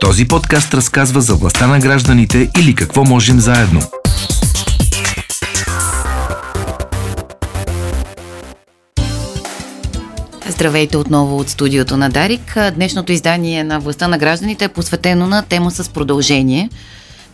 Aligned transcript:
Този 0.00 0.28
подкаст 0.28 0.74
разказва 0.74 1.20
за 1.20 1.34
властта 1.34 1.66
на 1.66 1.78
гражданите 1.78 2.50
или 2.60 2.74
какво 2.74 3.04
можем 3.04 3.40
заедно. 3.40 3.80
Здравейте 10.48 10.96
отново 10.96 11.38
от 11.38 11.48
студиото 11.48 11.96
на 11.96 12.10
Дарик. 12.10 12.56
Днешното 12.74 13.12
издание 13.12 13.64
на 13.64 13.80
Властта 13.80 14.08
на 14.08 14.18
гражданите 14.18 14.64
е 14.64 14.68
посветено 14.68 15.26
на 15.26 15.42
тема 15.42 15.70
с 15.70 15.88
продължение. 15.88 16.70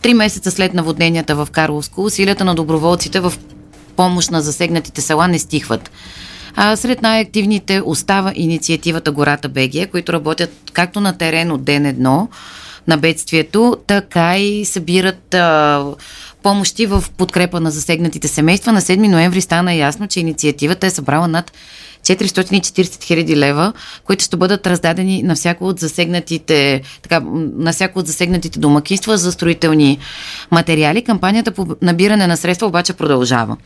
Три 0.01 0.13
месеца 0.13 0.51
след 0.51 0.73
наводненията 0.73 1.35
в 1.35 1.47
Карловско, 1.51 2.03
усилията 2.03 2.45
на 2.45 2.55
доброволците 2.55 3.19
в 3.19 3.33
помощ 3.95 4.31
на 4.31 4.41
засегнатите 4.41 5.01
села 5.01 5.27
не 5.27 5.39
стихват. 5.39 5.91
А 6.59 6.75
сред 6.75 7.01
най-активните 7.01 7.81
остава 7.85 8.31
инициативата 8.35 9.11
Гората 9.11 9.49
БГ, 9.49 9.91
които 9.91 10.13
работят 10.13 10.49
както 10.73 10.99
на 10.99 11.17
терен 11.17 11.51
от 11.51 11.63
ден 11.63 11.85
едно 11.85 12.29
на 12.87 12.97
бедствието, 12.97 13.77
така 13.87 14.37
и 14.37 14.65
събират 14.65 15.33
а, 15.33 15.85
помощи 16.43 16.85
в 16.85 17.03
подкрепа 17.17 17.59
на 17.59 17.71
засегнатите 17.71 18.27
семейства. 18.27 18.71
На 18.71 18.81
7 18.81 19.07
ноември 19.07 19.41
стана 19.41 19.73
ясно, 19.73 20.07
че 20.07 20.19
инициативата 20.19 20.87
е 20.87 20.89
събрала 20.89 21.27
над 21.27 21.51
440 22.15 23.03
хиляди 23.03 23.37
лева, 23.37 23.73
които 24.03 24.23
ще 24.23 24.37
бъдат 24.37 24.67
раздадени 24.67 25.23
на 25.23 25.35
всяко 25.35 25.65
от 25.65 25.79
засегнатите, 25.79 26.81
така, 27.01 27.21
на 27.57 27.73
всяко 27.73 27.99
от 27.99 28.07
засегнатите 28.07 28.59
домакинства 28.59 29.17
за 29.17 29.31
строителни 29.31 29.97
материали. 30.51 31.01
Кампанията 31.01 31.51
по 31.51 31.67
набиране 31.81 32.27
на 32.27 32.37
средства 32.37 32.67
обаче 32.67 32.93
продължава. 32.93 33.57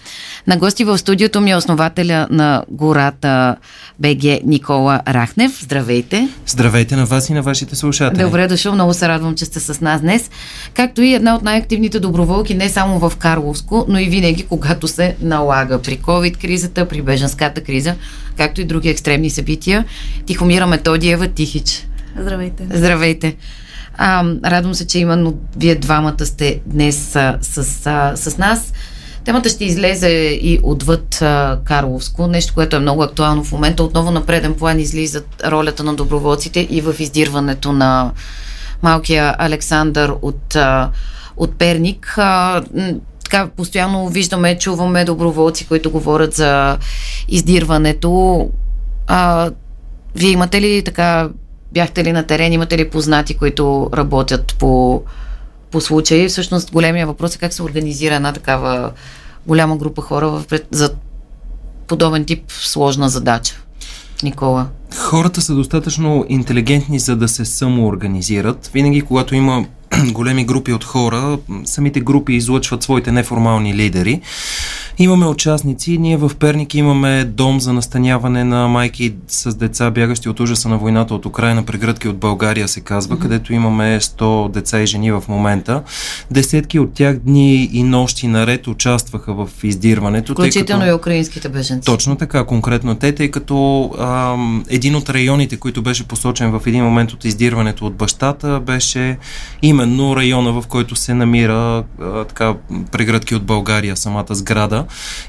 На 0.47 0.57
гости 0.57 0.83
в 0.83 0.97
студиото 0.97 1.41
ми 1.41 1.51
е 1.51 1.55
основателя 1.55 2.27
на 2.29 2.63
гората 2.69 3.55
БГ 3.99 4.23
Никола 4.45 5.01
Рахнев. 5.07 5.63
Здравейте! 5.63 6.29
Здравейте 6.47 6.95
на 6.95 7.05
вас 7.05 7.29
и 7.29 7.33
на 7.33 7.41
вашите 7.41 7.75
слушатели. 7.75 8.23
Добре 8.23 8.47
дошъл, 8.47 8.73
много 8.73 8.93
се 8.93 9.07
радвам, 9.07 9.35
че 9.35 9.45
сте 9.45 9.59
с 9.59 9.81
нас 9.81 10.01
днес. 10.01 10.29
Както 10.73 11.01
и 11.01 11.13
една 11.13 11.35
от 11.35 11.43
най-активните 11.43 11.99
доброволки 11.99 12.55
не 12.55 12.69
само 12.69 12.99
в 12.99 13.13
Карловско, 13.17 13.85
но 13.87 13.99
и 13.99 14.05
винаги, 14.05 14.43
когато 14.43 14.87
се 14.87 15.15
налага 15.21 15.81
при 15.81 15.97
COVID-кризата, 15.97 16.87
при 16.87 17.01
беженската 17.01 17.61
криза 17.61 17.95
както 18.37 18.61
и 18.61 18.65
други 18.65 18.89
екстремни 18.89 19.29
събития. 19.29 19.85
Тихомира 20.25 20.67
Методиева 20.67 21.27
Тихич. 21.27 21.87
Здравейте. 22.19 22.67
Здравейте. 22.73 23.35
А, 23.97 24.25
радвам 24.45 24.73
се, 24.73 24.87
че 24.87 24.99
именно 24.99 25.37
вие 25.57 25.75
двамата 25.75 26.25
сте 26.25 26.61
днес 26.65 27.15
а, 27.15 27.37
с, 27.41 27.87
а, 27.87 28.15
с 28.15 28.37
нас. 28.37 28.73
Темата 29.25 29.49
ще 29.49 29.65
излезе 29.65 30.09
и 30.41 30.59
отвъд 30.63 31.21
а, 31.21 31.59
Карловско, 31.65 32.27
нещо, 32.27 32.53
което 32.53 32.75
е 32.75 32.79
много 32.79 33.03
актуално 33.03 33.43
в 33.43 33.51
момента. 33.51 33.83
Отново 33.83 34.11
на 34.11 34.25
преден 34.25 34.53
план 34.53 34.79
излизат 34.79 35.43
ролята 35.45 35.83
на 35.83 35.93
доброволците 35.93 36.67
и 36.69 36.81
в 36.81 36.95
издирването 36.99 37.71
на 37.71 38.11
малкия 38.81 39.35
Александър 39.37 40.13
от, 40.21 40.55
а, 40.55 40.89
от 41.37 41.57
Перник. 41.57 42.13
А, 42.17 42.63
така 43.31 43.47
постоянно 43.47 44.07
виждаме, 44.07 44.57
чуваме 44.57 45.05
доброволци, 45.05 45.67
които 45.67 45.91
говорят 45.91 46.33
за 46.33 46.77
издирването. 47.27 48.49
А, 49.07 49.51
вие 50.15 50.29
имате 50.29 50.61
ли 50.61 50.83
така, 50.85 51.29
бяхте 51.73 52.03
ли 52.03 52.11
на 52.11 52.23
терен, 52.23 52.53
имате 52.53 52.77
ли 52.77 52.89
познати, 52.89 53.37
които 53.37 53.89
работят 53.93 54.55
по, 54.59 55.03
по 55.71 55.81
случаи? 55.81 56.27
Всъщност 56.27 56.71
големия 56.71 57.07
въпрос 57.07 57.35
е 57.35 57.39
как 57.39 57.53
се 57.53 57.63
организира 57.63 58.15
една 58.15 58.33
такава 58.33 58.91
голяма 59.47 59.77
група 59.77 60.01
хора 60.01 60.29
в, 60.29 60.45
за 60.71 60.93
подобен 61.87 62.25
тип 62.25 62.43
сложна 62.47 63.09
задача. 63.09 63.55
Никола. 64.23 64.67
Хората 64.97 65.41
са 65.41 65.55
достатъчно 65.55 66.25
интелигентни, 66.29 66.99
за 66.99 67.15
да 67.15 67.27
се 67.27 67.45
самоорганизират. 67.45 68.67
Винаги, 68.73 69.01
когато 69.01 69.35
има 69.35 69.65
големи 70.11 70.45
групи 70.45 70.73
от 70.73 70.83
хора, 70.83 71.37
самите 71.65 72.01
групи 72.01 72.33
излъчват 72.33 72.83
своите 72.83 73.11
неформални 73.11 73.75
лидери. 73.75 74.21
Имаме 74.97 75.25
участници. 75.25 75.97
Ние 75.97 76.17
в 76.17 76.31
Перник 76.39 76.73
имаме 76.75 77.23
дом 77.23 77.59
за 77.59 77.73
настаняване 77.73 78.43
на 78.43 78.67
майки 78.67 79.13
с 79.27 79.55
деца, 79.55 79.91
бягащи 79.91 80.29
от 80.29 80.39
ужаса 80.39 80.69
на 80.69 80.77
войната 80.77 81.15
от 81.15 81.25
Украина, 81.25 81.63
прегръдки 81.63 82.07
от 82.07 82.17
България 82.17 82.67
се 82.67 82.81
казва, 82.81 83.17
mm-hmm. 83.17 83.21
където 83.21 83.53
имаме 83.53 83.99
100 84.01 84.51
деца 84.51 84.81
и 84.81 84.85
жени 84.85 85.11
в 85.11 85.23
момента. 85.27 85.83
Десетки 86.31 86.79
от 86.79 86.93
тях 86.93 87.17
дни 87.17 87.69
и 87.73 87.83
нощи 87.83 88.27
наред 88.27 88.67
участваха 88.67 89.33
в 89.33 89.49
издирването. 89.63 90.33
Включително 90.33 90.81
като... 90.81 90.91
и 90.91 90.95
украинските 90.95 91.49
беженци. 91.49 91.85
Точно 91.85 92.15
така, 92.15 92.43
конкретно 92.43 92.95
те, 92.95 93.15
тъй 93.15 93.31
като 93.31 93.89
ам, 93.99 94.65
един 94.69 94.95
от 94.95 95.09
районите, 95.09 95.57
който 95.57 95.81
беше 95.81 96.07
посочен 96.07 96.51
в 96.51 96.61
един 96.67 96.83
момент 96.83 97.11
от 97.11 97.25
издирването 97.25 97.85
от 97.85 97.95
бащата, 97.95 98.59
беше 98.59 99.17
именно 99.61 100.15
района, 100.15 100.61
в 100.61 100.67
който 100.67 100.95
се 100.95 101.13
намира 101.13 101.83
а, 102.01 102.23
така, 102.23 102.55
прегръдки 102.91 103.35
от 103.35 103.43
България, 103.43 103.97
самата 103.97 104.25
сграда 104.29 104.80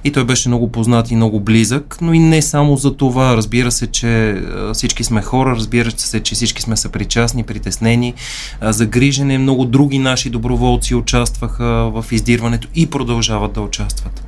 и 0.05 0.13
той 0.13 0.25
беше 0.25 0.49
много 0.49 0.73
познат 0.73 1.11
и 1.11 1.17
много 1.17 1.41
близък, 1.41 1.97
но 2.01 2.13
и 2.13 2.19
не 2.19 2.43
само 2.43 2.77
за 2.77 2.97
това. 2.97 3.37
Разбира 3.37 3.71
се, 3.71 3.87
че 3.87 4.43
всички 4.73 5.05
сме 5.05 5.23
хора, 5.23 5.51
разбира 5.51 5.91
се, 5.91 6.21
че 6.21 6.35
всички 6.35 6.63
сме 6.63 6.77
съпричастни, 6.77 7.43
притеснени, 7.43 8.15
загрижени. 8.63 9.39
Много 9.39 9.65
други 9.65 9.99
наши 9.99 10.31
доброволци 10.31 10.95
участваха 10.95 11.91
в 11.91 12.05
издирването 12.13 12.69
и 12.75 12.91
продължават 12.91 13.53
да 13.53 13.61
участват. 13.61 14.25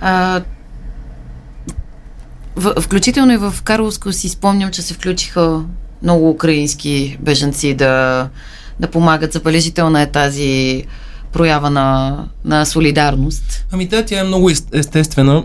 А, 0.00 0.42
в, 2.56 2.74
включително 2.80 3.32
и 3.32 3.36
в 3.36 3.54
Карловско 3.64 4.12
си 4.12 4.28
спомням, 4.28 4.70
че 4.70 4.82
се 4.82 4.94
включиха 4.94 5.62
много 6.02 6.30
украински 6.30 7.16
бежанци 7.20 7.74
да, 7.74 8.28
да 8.80 8.90
помагат. 8.90 9.32
Забележителна 9.32 10.02
е 10.02 10.10
тази 10.10 10.84
проява 11.34 11.70
на, 11.70 12.16
на 12.44 12.64
солидарност? 12.64 13.66
Ами 13.72 13.86
да, 13.86 14.04
тя 14.04 14.20
е 14.20 14.24
много 14.24 14.50
естествена, 14.72 15.44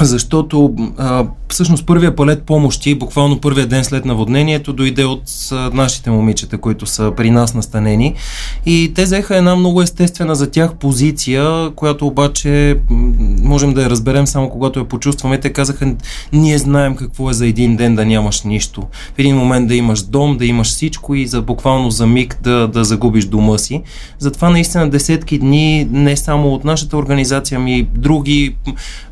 защото 0.00 0.74
а, 0.98 1.26
всъщност 1.48 1.86
първия 1.86 2.16
палет 2.16 2.42
помощи, 2.42 2.94
буквално 2.94 3.40
първия 3.40 3.66
ден 3.66 3.84
след 3.84 4.04
наводнението, 4.04 4.72
дойде 4.72 5.04
от 5.04 5.22
нашите 5.72 6.10
момичета, 6.10 6.58
които 6.58 6.86
са 6.86 7.12
при 7.16 7.30
нас 7.30 7.54
настанени. 7.54 8.14
И 8.66 8.92
те 8.94 9.04
взеха 9.04 9.36
една 9.36 9.56
много 9.56 9.82
естествена 9.82 10.34
за 10.34 10.50
тях 10.50 10.74
позиция, 10.74 11.70
която 11.76 12.06
обаче 12.06 12.78
можем 13.42 13.74
да 13.74 13.82
я 13.82 13.90
разберем 13.90 14.26
само 14.26 14.50
когато 14.50 14.78
я 14.78 14.84
почувстваме. 14.84 15.40
Те 15.40 15.52
казаха, 15.52 15.94
ние 16.32 16.58
знаем 16.58 16.96
какво 16.96 17.30
е 17.30 17.32
за 17.32 17.46
един 17.46 17.76
ден 17.76 17.94
да 17.94 18.04
нямаш 18.04 18.42
нищо. 18.42 18.82
В 19.16 19.18
един 19.18 19.36
момент 19.36 19.68
да 19.68 19.74
имаш 19.74 20.02
дом, 20.02 20.36
да 20.36 20.46
имаш 20.46 20.68
всичко 20.68 21.14
и 21.14 21.26
за 21.26 21.42
буквално 21.42 21.90
за 21.90 22.06
миг 22.06 22.38
да, 22.42 22.68
да 22.68 22.84
загубиш 22.84 23.24
дома 23.24 23.58
си. 23.58 23.82
Затова 24.18 24.50
наистина 24.50 24.90
десетки 24.90 25.38
дни, 25.38 25.88
не 25.90 26.16
само 26.16 26.54
от 26.54 26.64
нашата 26.64 26.96
организация, 26.96 27.60
ми 27.60 27.88
други 27.94 28.54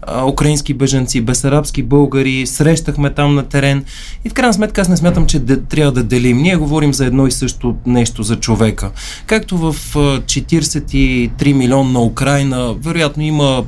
а, 0.02 0.24
украински 0.26 0.69
беженци, 0.74 1.20
бесарабски 1.20 1.82
българи, 1.82 2.46
срещахме 2.46 3.14
там 3.14 3.34
на 3.34 3.42
терен 3.42 3.84
и 4.24 4.28
в 4.28 4.34
крайна 4.34 4.52
сметка 4.52 4.80
аз 4.80 4.88
не 4.88 4.96
смятам, 4.96 5.26
че 5.26 5.38
де, 5.38 5.60
трябва 5.60 5.92
да 5.92 6.02
делим. 6.02 6.36
Ние 6.36 6.56
говорим 6.56 6.94
за 6.94 7.06
едно 7.06 7.26
и 7.26 7.30
също 7.30 7.76
нещо 7.86 8.22
за 8.22 8.36
човека. 8.36 8.90
Както 9.26 9.58
в 9.58 9.74
43 9.94 11.52
милиона 11.52 11.90
на 11.90 12.02
Украина, 12.02 12.74
вероятно 12.74 13.22
има 13.22 13.64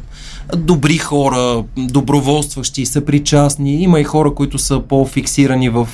добри 0.56 0.98
хора, 0.98 1.64
доброволстващи, 1.76 2.86
съпричастни. 2.86 3.82
Има 3.82 4.00
и 4.00 4.04
хора, 4.04 4.34
които 4.34 4.58
са 4.58 4.80
по-фиксирани 4.88 5.68
в 5.68 5.88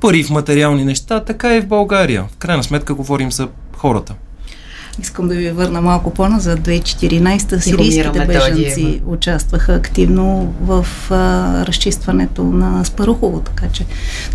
пари, 0.00 0.24
в 0.24 0.30
материални 0.30 0.84
неща, 0.84 1.20
така 1.20 1.56
и 1.56 1.60
в 1.60 1.66
България. 1.66 2.24
В 2.30 2.36
крайна 2.36 2.62
сметка 2.62 2.94
говорим 2.94 3.32
за 3.32 3.48
хората. 3.76 4.14
Искам 5.02 5.28
да 5.28 5.34
ви 5.34 5.50
върна 5.50 5.80
малко 5.80 6.10
по-назад. 6.10 6.60
2014 6.60 7.58
сирийските 7.58 8.26
бежанци 8.26 9.02
участваха 9.06 9.74
активно 9.74 10.54
в 10.60 10.86
а, 11.10 11.66
разчистването 11.66 12.44
на 12.44 12.84
Спарухово, 12.84 13.40
така 13.40 13.68
че 13.72 13.86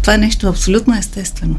това 0.02 0.14
е 0.14 0.18
нещо 0.18 0.48
абсолютно 0.48 0.98
естествено. 0.98 1.56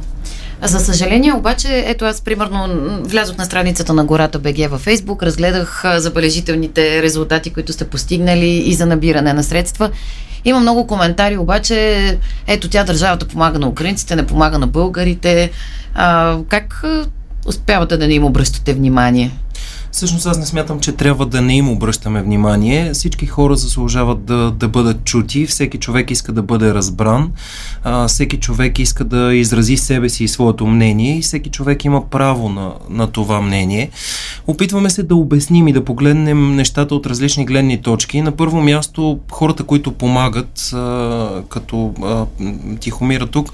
За 0.62 0.80
съжаление, 0.80 1.32
обаче, 1.32 1.84
ето 1.86 2.04
аз 2.04 2.20
примерно 2.20 2.68
влязох 3.02 3.36
на 3.36 3.44
страницата 3.44 3.94
на 3.94 4.04
гората 4.04 4.38
БГ 4.38 4.70
във 4.70 4.80
Фейсбук, 4.80 5.22
разгледах 5.22 5.84
забележителните 5.96 7.02
резултати, 7.02 7.50
които 7.50 7.72
сте 7.72 7.84
постигнали 7.84 8.48
и 8.48 8.74
за 8.74 8.86
набиране 8.86 9.32
на 9.32 9.44
средства. 9.44 9.90
Има 10.44 10.60
много 10.60 10.86
коментари, 10.86 11.36
обаче, 11.36 12.18
ето 12.46 12.68
тя 12.68 12.84
държавата 12.84 13.28
помага 13.28 13.58
на 13.58 13.68
украинците, 13.68 14.16
не 14.16 14.26
помага 14.26 14.58
на 14.58 14.66
българите. 14.66 15.50
А, 15.94 16.38
как 16.48 16.84
успявате 17.46 17.96
да 17.96 18.06
не 18.06 18.14
им 18.14 18.24
обръщате 18.24 18.74
внимание? 18.74 19.30
Всъщност 19.92 20.26
аз 20.26 20.38
не 20.38 20.46
смятам, 20.46 20.80
че 20.80 20.92
трябва 20.92 21.26
да 21.26 21.40
не 21.40 21.56
им 21.56 21.68
обръщаме 21.68 22.22
внимание. 22.22 22.92
Всички 22.92 23.26
хора 23.26 23.56
заслужават 23.56 24.24
да, 24.24 24.50
да 24.50 24.68
бъдат 24.68 25.04
чути, 25.04 25.46
всеки 25.46 25.78
човек 25.78 26.10
иска 26.10 26.32
да 26.32 26.42
бъде 26.42 26.74
разбран, 26.74 27.32
а, 27.84 28.08
всеки 28.08 28.36
човек 28.36 28.78
иска 28.78 29.04
да 29.04 29.34
изрази 29.34 29.76
себе 29.76 30.08
си 30.08 30.24
и 30.24 30.28
своето 30.28 30.66
мнение 30.66 31.18
и 31.18 31.22
всеки 31.22 31.50
човек 31.50 31.84
има 31.84 32.10
право 32.10 32.48
на, 32.48 32.72
на 32.90 33.06
това 33.06 33.40
мнение. 33.40 33.90
Опитваме 34.46 34.90
се 34.90 35.02
да 35.02 35.14
обясним 35.16 35.68
и 35.68 35.72
да 35.72 35.84
погледнем 35.84 36.56
нещата 36.56 36.94
от 36.94 37.06
различни 37.06 37.44
гледни 37.44 37.82
точки. 37.82 38.22
На 38.22 38.32
първо 38.32 38.60
място 38.60 39.18
хората, 39.30 39.64
които 39.64 39.92
помагат, 39.92 40.70
а, 40.74 41.42
като 41.48 41.94
а, 42.02 42.26
Тихомира 42.80 43.26
тук 43.26 43.52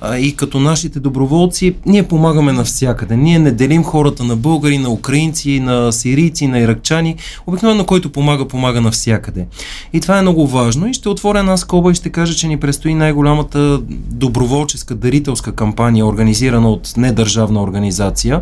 а, 0.00 0.18
и 0.18 0.36
като 0.36 0.60
нашите 0.60 1.00
доброволци, 1.00 1.74
ние 1.86 2.02
помагаме 2.02 2.52
навсякъде. 2.52 3.16
Ние 3.16 3.38
не 3.38 3.52
делим 3.52 3.84
хората 3.84 4.24
на 4.24 4.36
българи, 4.36 4.78
на 4.78 4.90
украинци, 4.90 5.60
на 5.60 5.77
сирийци, 5.90 6.46
на 6.46 6.58
иракчани. 6.58 7.16
Обикновено 7.46 7.84
който 7.84 8.12
помага, 8.12 8.48
помага 8.48 8.80
навсякъде. 8.80 9.46
И 9.92 10.00
това 10.00 10.18
е 10.18 10.22
много 10.22 10.46
важно. 10.46 10.88
И 10.88 10.94
ще 10.94 11.08
отворя 11.08 11.38
една 11.38 11.56
скоба 11.56 11.90
и 11.90 11.94
ще 11.94 12.10
кажа, 12.10 12.34
че 12.34 12.48
ни 12.48 12.56
предстои 12.56 12.94
най-голямата 12.94 13.80
доброволческа 14.10 14.94
дарителска 14.94 15.52
кампания, 15.52 16.06
организирана 16.06 16.70
от 16.70 16.92
недържавна 16.96 17.62
организация, 17.62 18.40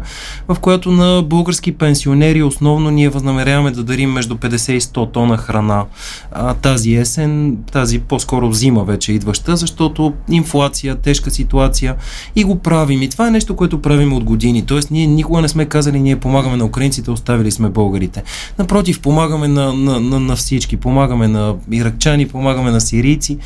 в 0.48 0.56
която 0.60 0.90
на 0.90 1.22
български 1.22 1.72
пенсионери 1.72 2.42
основно 2.42 2.90
ние 2.90 3.08
възнамеряваме 3.08 3.70
да 3.70 3.82
дарим 3.82 4.10
между 4.10 4.34
50 4.34 4.72
и 4.72 4.80
100 4.80 5.12
тона 5.12 5.36
храна 5.36 5.84
а, 6.32 6.54
тази 6.54 6.94
есен, 6.94 7.56
тази 7.72 7.98
по-скоро 7.98 8.52
зима 8.52 8.84
вече 8.84 9.12
идваща, 9.12 9.56
защото 9.56 10.12
инфлация, 10.30 10.94
тежка 10.94 11.30
ситуация 11.30 11.94
и 12.36 12.44
го 12.44 12.58
правим. 12.58 13.02
И 13.02 13.08
това 13.08 13.28
е 13.28 13.30
нещо, 13.30 13.56
което 13.56 13.82
правим 13.82 14.12
от 14.12 14.24
години. 14.24 14.66
Тоест, 14.66 14.90
ние 14.90 15.06
никога 15.06 15.40
не 15.40 15.48
сме 15.48 15.64
казали, 15.64 16.00
ние 16.00 16.16
помагаме 16.16 16.56
на 16.56 16.64
украинците, 16.64 17.10
оставили 17.26 17.50
сме 17.50 17.68
българите. 17.68 18.22
Напротив, 18.58 19.00
помагаме 19.00 19.48
на, 19.48 19.72
на, 19.72 20.00
на, 20.00 20.20
на 20.20 20.36
всички. 20.36 20.76
Помагаме 20.76 21.28
на 21.28 21.54
иракчани, 21.70 22.28
помагаме 22.28 22.70
на 22.70 22.80
сирийци. 22.80 23.38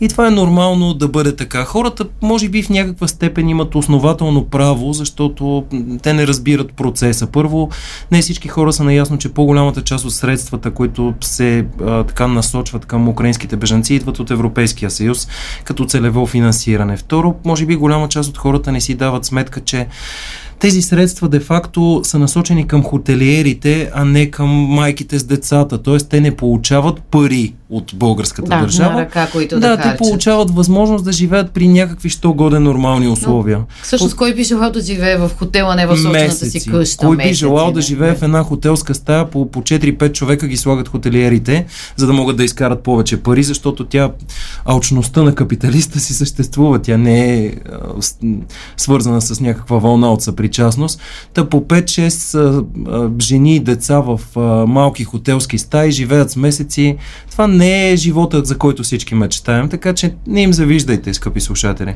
И 0.00 0.08
това 0.08 0.26
е 0.26 0.30
нормално 0.30 0.94
да 0.94 1.08
бъде 1.08 1.36
така. 1.36 1.64
Хората, 1.64 2.04
може 2.22 2.48
би, 2.48 2.62
в 2.62 2.70
някаква 2.70 3.08
степен 3.08 3.48
имат 3.48 3.74
основателно 3.74 4.44
право, 4.44 4.92
защото 4.92 5.64
те 6.02 6.12
не 6.12 6.26
разбират 6.26 6.72
процеса. 6.72 7.26
Първо, 7.26 7.70
не 8.10 8.22
всички 8.22 8.48
хора 8.48 8.72
са 8.72 8.84
наясно, 8.84 9.18
че 9.18 9.28
по-голямата 9.28 9.82
част 9.82 10.04
от 10.04 10.14
средствата, 10.14 10.70
които 10.70 11.14
се 11.20 11.66
а, 11.84 12.04
така 12.04 12.26
насочват 12.26 12.86
към 12.86 13.08
украинските 13.08 13.56
бежанци, 13.56 13.94
идват 13.94 14.18
от 14.18 14.30
Европейския 14.30 14.90
съюз 14.90 15.28
като 15.64 15.84
целево 15.84 16.26
финансиране. 16.26 16.96
Второ, 16.96 17.34
може 17.44 17.66
би 17.66 17.76
голяма 17.76 18.08
част 18.08 18.30
от 18.30 18.38
хората 18.38 18.72
не 18.72 18.80
си 18.80 18.94
дават 18.94 19.24
сметка, 19.24 19.60
че 19.60 19.86
тези 20.58 20.82
средства 20.82 21.28
де-факто 21.28 22.00
са 22.04 22.18
насочени 22.18 22.66
към 22.66 22.82
хотелиерите, 22.82 23.90
а 23.94 24.04
не 24.04 24.30
към 24.30 24.48
майките 24.50 25.18
с 25.18 25.24
децата. 25.24 25.82
Тоест, 25.82 26.08
те 26.08 26.20
не 26.20 26.36
получават 26.36 27.02
пари 27.02 27.54
от 27.70 27.92
българската 27.94 28.48
да, 28.48 28.60
държава. 28.60 29.00
Ръка, 29.00 29.28
които 29.32 29.60
да, 29.60 29.76
да 29.76 29.82
те 29.82 29.96
получават 29.96 30.50
възможност 30.50 31.04
да 31.04 31.12
живеят 31.12 31.50
при 31.50 31.68
някакви 31.68 32.10
що 32.10 32.32
годен 32.32 32.62
нормални 32.62 33.08
условия. 33.08 33.58
Но, 33.58 33.66
всъщност, 33.82 34.16
кой 34.16 34.34
би 34.34 34.44
желал 34.44 34.70
да 34.70 34.80
живее 34.80 35.16
в 35.16 35.30
хотела, 35.38 35.74
не 35.74 35.86
в 35.86 35.96
собствената 35.96 36.46
си 36.46 36.70
къща? 36.70 37.06
Кой 37.06 37.16
месеци, 37.16 37.30
би 37.30 37.34
желал 37.34 37.72
да 37.72 37.80
живее 37.80 38.10
не. 38.10 38.16
в 38.16 38.22
една 38.22 38.42
хотелска 38.42 38.94
стая, 38.94 39.30
по, 39.30 39.50
по 39.50 39.60
4-5 39.60 40.12
човека 40.12 40.46
ги 40.46 40.56
слагат 40.56 40.88
хотелиерите, 40.88 41.66
за 41.96 42.06
да 42.06 42.12
могат 42.12 42.36
да 42.36 42.44
изкарат 42.44 42.82
повече 42.82 43.16
пари, 43.16 43.42
защото 43.42 43.84
тя, 43.84 44.10
алчността 44.64 45.22
на 45.22 45.34
капиталиста 45.34 46.00
си 46.00 46.14
съществува. 46.14 46.78
Тя 46.78 46.96
не 46.96 47.36
е 47.36 47.46
а, 47.46 47.78
свързана 48.76 49.20
с 49.20 49.40
някаква 49.40 49.78
вълна 49.78 50.12
от 50.12 50.22
съпричастност. 50.22 50.43
Та 51.34 51.48
по 51.48 51.60
5-6 51.60 53.22
жени 53.22 53.56
и 53.56 53.60
деца 53.60 54.00
в 54.00 54.20
малки 54.66 55.04
хотелски 55.04 55.58
стаи 55.58 55.90
живеят 55.90 56.30
с 56.30 56.36
месеци. 56.36 56.96
Това 57.30 57.46
не 57.46 57.90
е 57.90 57.96
живота, 57.96 58.44
за 58.44 58.58
който 58.58 58.82
всички 58.82 59.14
мечтаем, 59.14 59.68
така 59.68 59.94
че 59.94 60.14
не 60.26 60.42
им 60.42 60.52
завиждайте, 60.52 61.14
скъпи 61.14 61.40
слушатели. 61.40 61.94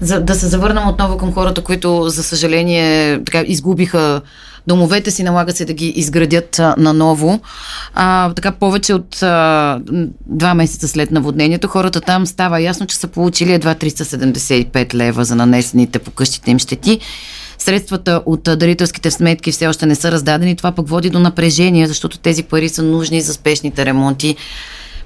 За 0.00 0.20
да 0.20 0.34
се 0.34 0.46
завърнем 0.46 0.88
отново 0.88 1.16
към 1.16 1.32
хората, 1.32 1.62
които, 1.62 2.08
за 2.08 2.22
съжаление, 2.22 3.20
така, 3.24 3.40
изгубиха 3.40 4.20
домовете 4.68 5.10
си, 5.10 5.22
налага 5.22 5.52
се 5.52 5.64
да 5.64 5.72
ги 5.72 5.88
изградят 5.88 6.60
наново. 6.78 7.40
А, 7.94 8.32
така 8.34 8.52
повече 8.52 8.94
от 8.94 9.22
а, 9.22 9.80
два 10.26 10.54
месеца 10.54 10.88
след 10.88 11.10
наводнението, 11.10 11.68
хората 11.68 12.00
там 12.00 12.26
става 12.26 12.60
ясно, 12.60 12.86
че 12.86 12.96
са 12.96 13.08
получили 13.08 13.52
едва 13.52 13.74
375 13.74 14.94
лева 14.94 15.24
за 15.24 15.36
нанесените 15.36 15.98
по 15.98 16.10
къщите 16.10 16.50
им 16.50 16.58
щети. 16.58 17.00
Средствата 17.68 18.22
от 18.26 18.42
дарителските 18.42 19.10
сметки 19.10 19.52
все 19.52 19.66
още 19.66 19.86
не 19.86 19.94
са 19.94 20.12
раздадени. 20.12 20.56
Това 20.56 20.72
пък 20.72 20.88
води 20.88 21.10
до 21.10 21.18
напрежение, 21.18 21.86
защото 21.86 22.18
тези 22.18 22.42
пари 22.42 22.68
са 22.68 22.82
нужни 22.82 23.20
за 23.20 23.34
спешните 23.34 23.84
ремонти 23.84 24.36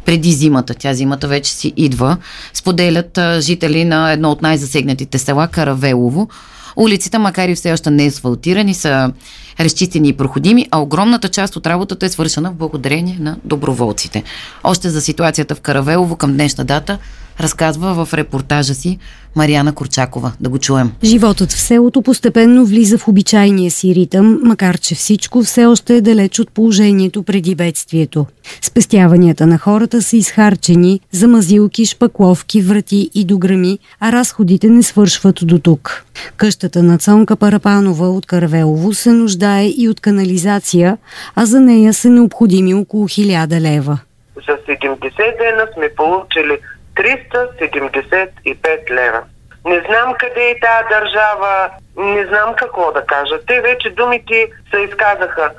преди 0.04 0.32
зимата. 0.32 0.74
Тя 0.74 0.94
зимата 0.94 1.28
вече 1.28 1.52
си 1.52 1.72
идва. 1.76 2.16
Споделят 2.54 3.18
жители 3.38 3.84
на 3.84 4.12
едно 4.12 4.30
от 4.30 4.42
най-засегнатите 4.42 5.18
села 5.18 5.48
Каравелово. 5.48 6.28
Улиците, 6.76 7.18
макар 7.18 7.48
и 7.48 7.54
все 7.54 7.72
още 7.72 7.90
не 7.90 8.06
асфалтирани, 8.06 8.74
са 8.74 9.12
разчистени 9.60 10.08
и 10.08 10.12
проходими, 10.12 10.66
а 10.70 10.78
огромната 10.78 11.28
част 11.28 11.56
от 11.56 11.66
работата 11.66 12.06
е 12.06 12.08
свършена 12.08 12.50
в 12.50 12.54
благодарение 12.54 13.16
на 13.20 13.36
доброволците. 13.44 14.22
Още 14.64 14.90
за 14.90 15.00
ситуацията 15.00 15.54
в 15.54 15.60
Каравелово 15.60 16.16
към 16.16 16.32
днешна 16.32 16.64
дата 16.64 16.98
разказва 17.40 18.04
в 18.04 18.14
репортажа 18.14 18.74
си 18.74 18.98
Марияна 19.36 19.74
Корчакова. 19.74 20.32
Да 20.40 20.48
го 20.48 20.58
чуем. 20.58 20.92
Животът 21.04 21.52
в 21.52 21.60
селото 21.60 22.02
постепенно 22.02 22.66
влиза 22.66 22.98
в 22.98 23.08
обичайния 23.08 23.70
си 23.70 23.94
ритъм, 23.94 24.40
макар 24.42 24.78
че 24.78 24.94
всичко 24.94 25.42
все 25.42 25.66
още 25.66 25.96
е 25.96 26.00
далеч 26.00 26.38
от 26.38 26.50
положението 26.50 27.22
преди 27.22 27.54
бедствието. 27.54 28.26
Спестяванията 28.62 29.46
на 29.46 29.58
хората 29.58 30.02
са 30.02 30.16
изхарчени 30.16 31.00
за 31.10 31.28
мазилки, 31.28 31.86
шпакловки, 31.86 32.62
врати 32.62 33.10
и 33.14 33.24
дограми, 33.24 33.78
а 34.00 34.12
разходите 34.12 34.68
не 34.68 34.82
свършват 34.82 35.38
до 35.42 35.58
тук. 35.58 36.04
Къщата 36.36 36.82
на 36.82 36.98
Цонка 36.98 37.36
Парапанова 37.36 38.08
от 38.08 38.26
Каравелово 38.26 38.94
се 38.94 39.12
нуждае 39.12 39.66
и 39.66 39.88
от 39.88 40.00
канализация, 40.00 40.98
а 41.34 41.46
за 41.46 41.60
нея 41.60 41.94
са 41.94 42.08
необходими 42.10 42.74
около 42.74 43.08
1000 43.08 43.60
лева. 43.60 43.98
За 44.36 44.74
70 44.74 44.98
дена 45.16 45.66
сме 45.74 45.88
получили 45.96 46.58
375 46.96 48.90
лева. 48.90 49.22
Не 49.64 49.80
знам 49.88 50.14
къде 50.18 50.50
е 50.50 50.60
тази 50.60 50.88
държава, 50.90 51.70
не 51.96 52.26
знам 52.26 52.54
какво 52.54 52.92
да 52.92 53.06
кажа. 53.06 53.38
Те 53.46 53.60
вече 53.60 53.90
думите 53.90 54.50
се 54.70 54.80
изказаха. 54.80 55.50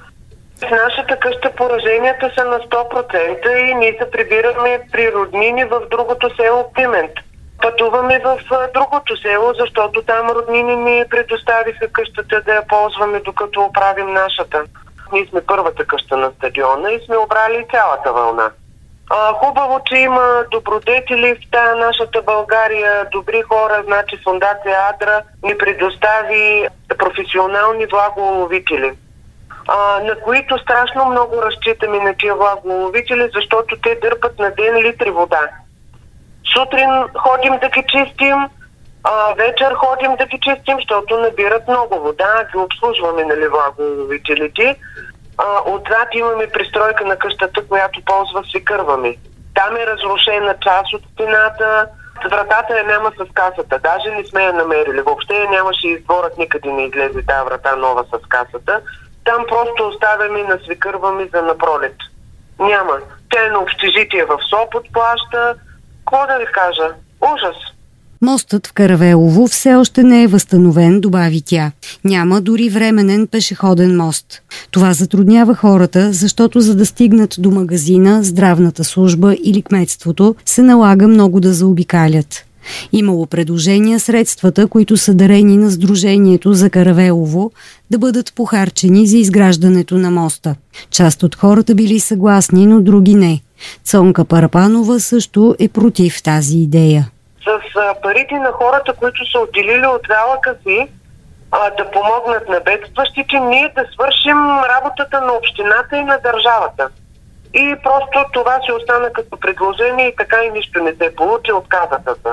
В 0.67 0.71
нашата 0.71 1.19
къща 1.19 1.51
пораженията 1.55 2.31
са 2.37 2.45
на 2.45 2.59
100% 2.59 3.55
и 3.55 3.73
ние 3.73 3.97
се 4.01 4.11
прибираме 4.11 4.79
при 4.91 5.11
роднини 5.11 5.65
в 5.65 5.81
другото 5.91 6.35
село 6.35 6.71
Пимент. 6.73 7.11
Пътуваме 7.61 8.19
в 8.19 8.39
другото 8.73 9.17
село, 9.17 9.53
защото 9.59 10.01
там 10.01 10.29
роднини 10.29 10.75
ни 10.75 11.03
предоставиха 11.09 11.87
къщата 11.87 12.41
да 12.41 12.53
я 12.53 12.67
ползваме 12.67 13.19
докато 13.19 13.61
оправим 13.61 14.13
нашата. 14.13 14.63
Ние 15.13 15.25
сме 15.25 15.41
първата 15.41 15.85
къща 15.85 16.17
на 16.17 16.31
стадиона 16.31 16.91
и 16.91 17.05
сме 17.05 17.17
обрали 17.17 17.65
цялата 17.71 18.13
вълна. 18.13 18.51
А, 19.15 19.33
хубаво, 19.33 19.79
че 19.85 19.95
има 19.95 20.43
добродетели 20.51 21.35
в 21.35 21.51
тая 21.51 21.75
нашата 21.75 22.21
България, 22.21 23.07
добри 23.11 23.41
хора, 23.41 23.83
значи 23.85 24.17
фундация 24.23 24.77
Адра 24.89 25.21
ни 25.43 25.57
предостави 25.57 26.67
професионални 26.97 27.85
влаголовители, 27.85 28.91
а, 29.67 29.99
на 30.03 30.15
които 30.15 30.57
страшно 30.57 31.05
много 31.05 31.41
разчитаме 31.41 31.99
на 31.99 32.13
тия 32.13 32.35
влаголовители, 32.35 33.29
защото 33.35 33.75
те 33.83 33.99
дърпат 34.01 34.39
на 34.39 34.51
ден 34.51 34.77
литри 34.77 35.11
вода. 35.11 35.49
Сутрин 36.53 36.89
ходим 37.17 37.59
да 37.59 37.69
ги 37.69 37.83
чистим, 37.87 38.35
а, 39.03 39.33
вечер 39.33 39.73
ходим 39.73 40.15
да 40.15 40.25
ги 40.25 40.39
чистим, 40.41 40.77
защото 40.77 41.19
набират 41.19 41.67
много 41.67 41.99
вода, 41.99 42.45
ги 42.51 42.57
обслужваме, 42.57 43.23
нали, 43.23 43.47
влаголовителите. 43.47 44.75
А, 45.37 45.71
отзад 45.71 46.07
имаме 46.13 46.47
пристройка 46.47 47.05
на 47.05 47.15
къщата, 47.15 47.67
която 47.67 48.01
ползва 48.05 48.43
свикърваме. 48.49 49.15
Там 49.55 49.75
е 49.77 49.85
разрушена 49.85 50.55
част 50.61 50.93
от 50.93 51.01
стената, 51.13 51.87
вратата 52.29 52.77
я 52.77 52.83
няма 52.83 53.11
с 53.11 53.33
касата. 53.33 53.79
Даже 53.79 54.11
не 54.11 54.25
сме 54.25 54.43
я 54.43 54.53
намерили. 54.53 55.01
Въобще 55.01 55.35
я 55.35 55.49
нямаше 55.49 55.87
и 55.87 55.99
дворът 55.99 56.37
никъде 56.37 56.71
не 56.71 56.83
излезе 56.83 57.25
тази 57.27 57.45
врата 57.45 57.75
нова 57.75 58.03
с 58.03 58.27
касата. 58.27 58.81
Там 59.25 59.45
просто 59.47 59.87
оставяме 59.87 60.39
и 60.39 60.43
насвикърваме 60.43 61.29
за 61.33 61.41
напролет. 61.41 61.95
Няма. 62.59 62.99
Тя 63.31 63.45
е 63.45 63.49
на 63.49 63.59
общежитие 63.59 64.25
в 64.25 64.39
Сопот 64.49 64.85
плаща. 64.93 65.55
Какво 66.05 66.27
да 66.27 66.37
ви 66.37 66.45
кажа? 66.45 66.93
Ужас. 67.33 67.55
Мостът 68.23 68.67
в 68.67 68.73
Каравелово 68.73 69.47
все 69.47 69.75
още 69.75 70.03
не 70.03 70.23
е 70.23 70.27
възстановен, 70.27 71.01
добави 71.01 71.41
тя. 71.41 71.71
Няма 72.03 72.41
дори 72.41 72.69
временен 72.69 73.27
пешеходен 73.27 73.97
мост. 73.97 74.41
Това 74.71 74.93
затруднява 74.93 75.55
хората, 75.55 76.13
защото 76.13 76.61
за 76.61 76.75
да 76.75 76.85
стигнат 76.85 77.35
до 77.39 77.51
магазина, 77.51 78.23
здравната 78.23 78.83
служба 78.83 79.35
или 79.43 79.61
кметството, 79.61 80.35
се 80.45 80.61
налага 80.61 81.07
много 81.07 81.39
да 81.39 81.53
заобикалят. 81.53 82.45
Имало 82.93 83.25
предложения 83.25 83.99
средствата, 83.99 84.67
които 84.67 84.97
са 84.97 85.13
дарени 85.13 85.57
на 85.57 85.71
Сдружението 85.71 86.53
за 86.53 86.69
Каравелово, 86.69 87.51
да 87.91 87.97
бъдат 87.97 88.33
похарчени 88.33 89.07
за 89.07 89.17
изграждането 89.17 89.97
на 89.97 90.11
моста. 90.11 90.55
Част 90.91 91.23
от 91.23 91.35
хората 91.35 91.75
били 91.75 91.99
съгласни, 91.99 92.67
но 92.67 92.81
други 92.81 93.15
не. 93.15 93.41
Цонка 93.85 94.25
Парапанова 94.25 94.99
също 94.99 95.55
е 95.59 95.67
против 95.67 96.23
тази 96.23 96.57
идея. 96.57 97.09
С 97.45 98.01
парите 98.01 98.35
на 98.35 98.51
хората, 98.51 98.93
които 98.93 99.31
са 99.31 99.39
отделили 99.39 99.85
от 99.85 100.01
залъка 100.09 100.55
си, 100.63 100.87
а, 101.51 101.69
да 101.69 101.91
помогнат 101.91 102.49
на 102.49 102.59
бедстващите, 102.59 103.39
ние 103.39 103.73
да 103.75 103.85
свършим 103.93 104.63
работата 104.63 105.21
на 105.21 105.33
общината 105.33 105.97
и 105.97 106.03
на 106.03 106.19
държавата. 106.19 106.89
И 107.53 107.75
просто 107.83 108.25
това 108.33 108.59
се 108.65 108.73
остана 108.73 109.13
като 109.13 109.39
предложение 109.39 110.07
и 110.07 110.15
така 110.15 110.43
и 110.43 110.51
нищо 110.51 110.83
не 110.83 110.93
се 110.93 111.15
получи, 111.15 111.51
отказата 111.51 112.15
се. 112.15 112.29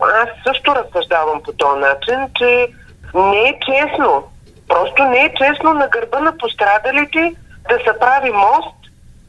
Аз 0.00 0.28
също 0.46 0.74
разсъждавам 0.74 1.42
по 1.42 1.52
този 1.52 1.80
начин, 1.80 2.28
че 2.36 2.68
не 3.14 3.40
е 3.48 3.58
честно. 3.66 4.24
Просто 4.68 5.04
не 5.04 5.18
е 5.24 5.34
честно 5.34 5.74
на 5.74 5.88
гърба 5.88 6.20
на 6.20 6.36
пострадалите 6.38 7.34
да 7.68 7.74
се 7.74 7.98
прави 8.00 8.30
мост, 8.30 8.76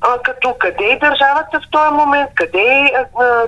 а, 0.01 0.19
като 0.23 0.55
къде 0.59 0.85
е 0.85 0.99
държавата 0.99 1.59
в 1.59 1.71
този 1.71 1.93
момент, 1.93 2.29
къде 2.35 2.59
е 2.59 2.91
а, 3.19 3.47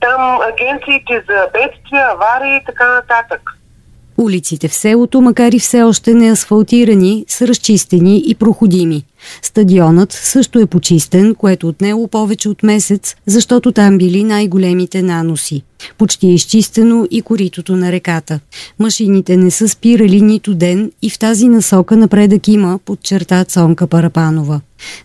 там 0.00 0.40
агенциите 0.40 1.24
за 1.28 1.46
бедствия, 1.52 2.06
аварии 2.12 2.56
и 2.56 2.64
така 2.66 2.94
нататък. 2.94 3.40
Улиците 4.18 4.68
в 4.68 4.74
селото, 4.74 5.20
макар 5.20 5.52
и 5.52 5.58
все 5.58 5.82
още 5.82 6.14
не 6.14 6.30
асфалтирани, 6.30 7.24
са 7.28 7.48
разчистени 7.48 8.22
и 8.26 8.34
проходими. 8.34 9.04
Стадионът 9.42 10.12
също 10.12 10.58
е 10.58 10.66
почистен, 10.66 11.34
което 11.34 11.68
отнело 11.68 12.08
повече 12.08 12.48
от 12.48 12.62
месец, 12.62 13.16
защото 13.26 13.72
там 13.72 13.98
били 13.98 14.24
най-големите 14.24 15.02
наноси. 15.02 15.62
Почти 15.98 16.26
е 16.26 16.34
изчистено 16.34 17.06
и 17.10 17.22
коритото 17.22 17.76
на 17.76 17.92
реката. 17.92 18.40
Машините 18.78 19.36
не 19.36 19.50
са 19.50 19.68
спирали 19.68 20.22
нито 20.22 20.54
ден 20.54 20.92
и 21.02 21.10
в 21.10 21.18
тази 21.18 21.48
насока 21.48 21.96
напредък 21.96 22.48
има, 22.48 22.78
подчерта 22.84 23.44
Цонка 23.44 23.86
Парапанова. 23.86 24.60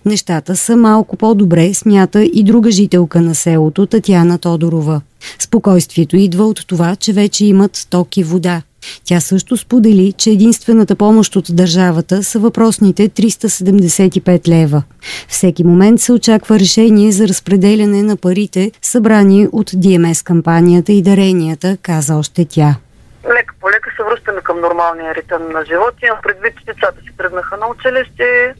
Нещата 0.06 0.56
са 0.56 0.78
малко 0.78 1.18
по-добре, 1.18 1.74
смята 1.74 2.24
и 2.24 2.44
друга 2.44 2.72
жителка 2.72 3.22
на 3.22 3.36
селото, 3.36 3.86
Татяна 3.86 4.38
Тодорова. 4.38 5.02
Спокойствието 5.40 6.18
идва 6.18 6.46
от 6.46 6.68
това, 6.68 6.96
че 6.96 7.14
вече 7.14 7.46
имат 7.46 7.88
ток 7.90 8.18
и 8.18 8.24
вода. 8.24 8.62
Тя 9.06 9.20
също 9.20 9.58
сподели, 9.58 10.14
че 10.18 10.30
единствената 10.30 10.96
помощ 10.96 11.36
от 11.36 11.46
държавата 11.50 12.24
са 12.24 12.40
въпросните 12.40 13.10
375 13.10 14.48
лева. 14.48 14.84
Всеки 15.28 15.64
момент 15.64 16.02
се 16.02 16.14
очаква 16.14 16.60
решение 16.60 17.12
за 17.12 17.28
разпределяне 17.28 18.04
на 18.04 18.18
парите, 18.18 18.72
събрани 18.82 19.48
от 19.52 19.72
ДМС 19.74 20.24
кампанията 20.24 20.92
и 20.92 21.02
даренията, 21.02 21.78
каза 21.82 22.16
още 22.16 22.46
тя. 22.46 22.76
Лека 23.26 23.56
по 23.62 23.70
лека 23.70 23.90
се 23.98 24.04
връщаме 24.04 24.42
към 24.42 24.62
нормалния 24.62 25.16
ритъм 25.16 25.42
на 25.50 25.66
живота. 25.66 26.06
Имам 26.06 26.20
предвид, 26.24 26.54
че 26.60 26.66
децата 26.66 27.02
си 27.02 27.18
тръгнаха 27.18 27.58
на 27.58 27.68
училище, 27.68 28.54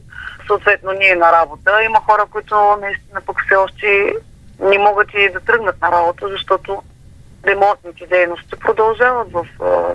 съответно 0.46 0.92
ние 0.92 1.14
на 1.14 1.32
работа. 1.32 1.70
Има 1.84 2.00
хора, 2.00 2.26
които 2.30 2.54
наистина 2.80 3.20
пък 3.26 3.36
все 3.46 3.56
още 3.56 4.12
не 4.60 4.78
могат 4.78 5.08
и 5.14 5.32
да 5.32 5.40
тръгнат 5.40 5.80
на 5.82 5.92
работа, 5.92 6.28
защото 6.28 6.82
ремонтните 7.46 8.06
дейности 8.06 8.58
продължават 8.60 9.32
в 9.32 9.46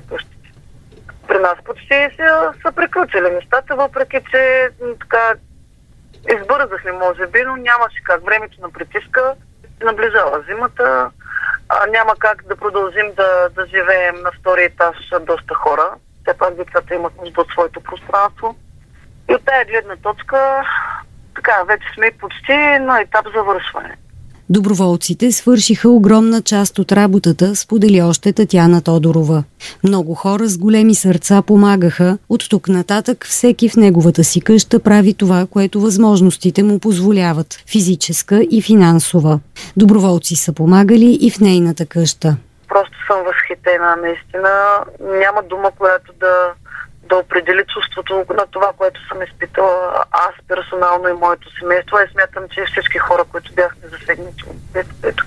къщите. 0.10 0.52
При 1.28 1.40
нас 1.40 1.56
почти 1.66 2.10
са, 2.16 2.54
са 2.62 2.72
приключили 2.72 3.30
нещата, 3.30 3.76
въпреки 3.76 4.18
че 4.32 4.70
така 5.00 5.34
избързахме, 6.34 6.92
може 6.92 7.28
би, 7.28 7.44
но 7.44 7.56
нямаше 7.56 8.04
как. 8.04 8.26
Времето 8.26 8.62
на 8.62 8.72
притиска 8.72 9.36
наближава 9.84 10.44
зимата. 10.50 11.12
А, 11.70 11.88
няма 11.88 12.16
как 12.20 12.44
да 12.44 12.56
продължим 12.56 13.14
да, 13.18 13.50
да 13.50 13.66
живеем 13.66 14.16
на 14.22 14.32
втори 14.40 14.64
етаж 14.64 14.98
доста 15.22 15.54
хора. 15.54 15.94
Все 16.24 16.38
пак 16.38 16.56
децата 16.56 16.96
имат 16.96 17.14
нужда 17.18 17.42
от 17.42 17.52
своето 17.52 17.82
пространство. 17.82 18.56
И 19.30 19.36
от 19.36 19.46
тази 19.46 19.66
гледна 19.66 19.96
точка, 19.96 20.64
така, 21.36 21.64
вече 21.64 21.86
сме 21.96 22.12
почти 22.12 22.80
на 22.80 23.02
етап 23.02 23.26
завършване. 23.36 23.98
Доброволците 24.52 25.32
свършиха 25.32 25.90
огромна 25.90 26.42
част 26.42 26.80
от 26.80 26.92
работата, 26.92 27.56
сподели 27.56 28.02
още 28.02 28.34
Татяна 28.34 28.82
Тодорова. 28.82 29.44
Много 29.84 30.16
хора 30.16 30.48
с 30.48 30.58
големи 30.58 30.96
сърца 30.96 31.42
помагаха. 31.42 32.18
От 32.30 32.50
тук 32.50 32.68
нататък 32.68 33.26
всеки 33.26 33.70
в 33.70 33.76
неговата 33.76 34.24
си 34.24 34.42
къща 34.42 34.80
прави 34.80 35.14
това, 35.14 35.46
което 35.52 35.82
възможностите 35.82 36.64
му 36.64 36.80
позволяват– 36.80 37.64
физическа 37.68 38.42
и 38.52 38.62
финансова. 38.62 39.40
Доброволци 39.78 40.36
са 40.36 40.54
помагали 40.54 41.18
и 41.22 41.32
в 41.32 41.40
нейната 41.40 41.86
къща. 41.86 42.38
Просто 42.68 42.98
съм 43.08 43.18
възхитена, 43.26 43.96
наистина. 43.96 44.50
Няма 45.20 45.44
дума, 45.50 45.72
която 45.78 46.14
да 46.20 46.34
да 47.10 47.16
определи 47.16 47.64
чувството 47.74 48.26
на 48.30 48.46
това, 48.52 48.74
което 48.78 49.08
съм 49.08 49.22
изпитала 49.22 50.04
аз 50.12 50.34
персонално 50.48 51.10
и 51.10 51.14
моето 51.14 51.60
семейство. 51.60 51.98
И 51.98 52.12
смятам, 52.12 52.44
че 52.50 52.66
всички 52.66 52.98
хора, 52.98 53.24
които 53.24 53.54
бяхме 53.54 53.88
засегнати 53.88 54.44
от 54.48 54.58
бедствието. 54.74 55.26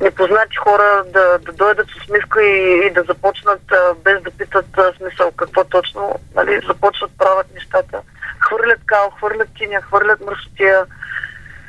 Непознати 0.00 0.56
хора 0.56 1.04
да, 1.06 1.38
да 1.38 1.52
дойдат 1.52 1.88
с 1.90 2.02
усмивка 2.02 2.42
и, 2.42 2.86
и 2.86 2.90
да 2.90 3.02
започнат 3.02 3.62
без 4.04 4.22
да 4.22 4.30
питат 4.30 4.66
смисъл 4.96 5.32
какво 5.32 5.64
точно, 5.64 6.20
нали, 6.34 6.60
започват 6.66 7.10
правят 7.18 7.54
нещата. 7.54 8.00
Хвърлят 8.40 8.80
кал, 8.86 9.10
хвърлят 9.10 9.48
киня, 9.54 9.80
хвърлят 9.82 10.20
мръсотия, 10.20 10.86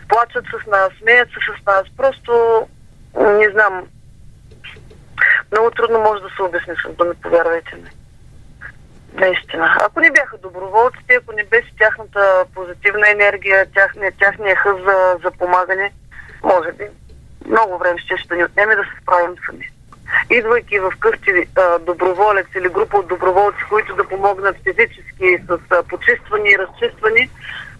плачат 0.10 0.46
с 0.46 0.68
нас, 0.68 0.90
смеят 1.02 1.30
се 1.30 1.36
с 1.36 1.66
нас. 1.66 1.84
Просто 1.98 2.68
не 3.18 3.50
знам. 3.50 3.88
Много 5.52 5.72
трудно 5.72 6.00
може 6.00 6.22
да 6.22 6.30
се 6.36 6.42
обясни 6.42 6.74
с 6.86 6.90
думи, 6.90 7.14
повярвайте 7.22 7.76
ми. 7.76 7.90
Наистина. 9.14 9.78
Ако 9.82 10.00
не 10.00 10.12
бяха 10.12 10.38
доброволците, 10.38 11.14
ако 11.14 11.32
не 11.32 11.44
беше 11.44 11.76
тяхната 11.78 12.46
позитивна 12.56 13.12
енергия, 13.12 13.66
тяхния, 13.74 14.12
тяхния 14.20 14.56
хъз 14.56 14.78
за, 14.78 15.18
за 15.24 15.32
помагане, 15.32 15.94
може 16.44 16.72
би 16.72 16.84
много 17.48 17.78
време 17.78 18.00
ще 18.00 18.18
ще 18.18 18.36
ни 18.36 18.44
отнеме 18.44 18.76
да 18.76 18.84
се 18.84 19.02
справим 19.02 19.36
сами. 19.46 19.70
Идвайки 20.30 20.80
в 20.80 20.94
къщи 21.00 21.48
доброволец 21.82 22.48
или 22.56 22.70
група 22.70 22.98
от 22.98 23.08
доброволци, 23.08 23.64
които 23.70 23.96
да 23.96 24.08
помогнат 24.08 24.56
физически 24.64 25.38
с 25.48 25.60
а, 25.70 25.84
почиствани 25.84 26.50
и 26.50 26.58
разчиствани, 26.58 27.30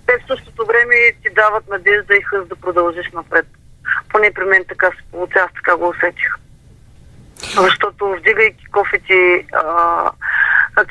те 0.06 0.18
в 0.18 0.28
същото 0.28 0.66
време 0.66 0.96
ти 1.24 1.34
дават 1.34 1.68
надежда 1.70 2.16
и 2.16 2.22
хъз 2.22 2.48
да 2.48 2.56
продължиш 2.56 3.12
напред. 3.14 3.46
Поне 4.10 4.34
при 4.34 4.46
мен 4.46 4.66
така 4.68 4.88
се 4.88 5.12
получава, 5.12 5.50
така 5.56 5.76
го 5.76 5.88
усетих. 5.88 6.36
Защото 7.38 8.16
вдигайки 8.20 8.66
кофети, 8.66 9.46
а, 9.54 10.12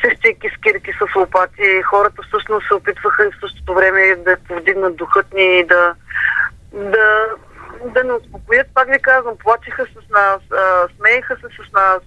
чистейки 0.00 0.49
скирки 0.58 0.92
с 0.92 1.16
лопати, 1.16 1.82
хората 1.82 2.22
всъщност 2.22 2.66
се 2.68 2.75
опитваха 2.75 3.25
и 3.25 3.30
в 3.30 3.40
същото 3.40 3.75
време 3.75 4.16
да 4.16 4.37
повдигнат 4.49 4.96
духът 4.96 5.34
ни 5.34 5.58
и 5.58 5.66
да, 5.66 5.94
да, 6.72 7.26
да 7.84 8.04
не 8.04 8.12
успокоят. 8.12 8.66
Пак 8.75 8.88
ви 8.88 8.99
казвам, 9.02 9.38
плачеха 9.38 9.87
с 9.87 10.10
нас, 10.10 10.40
а, 10.52 10.88
смееха 10.96 11.37
се 11.37 11.49
с 11.56 11.72
нас. 11.72 12.02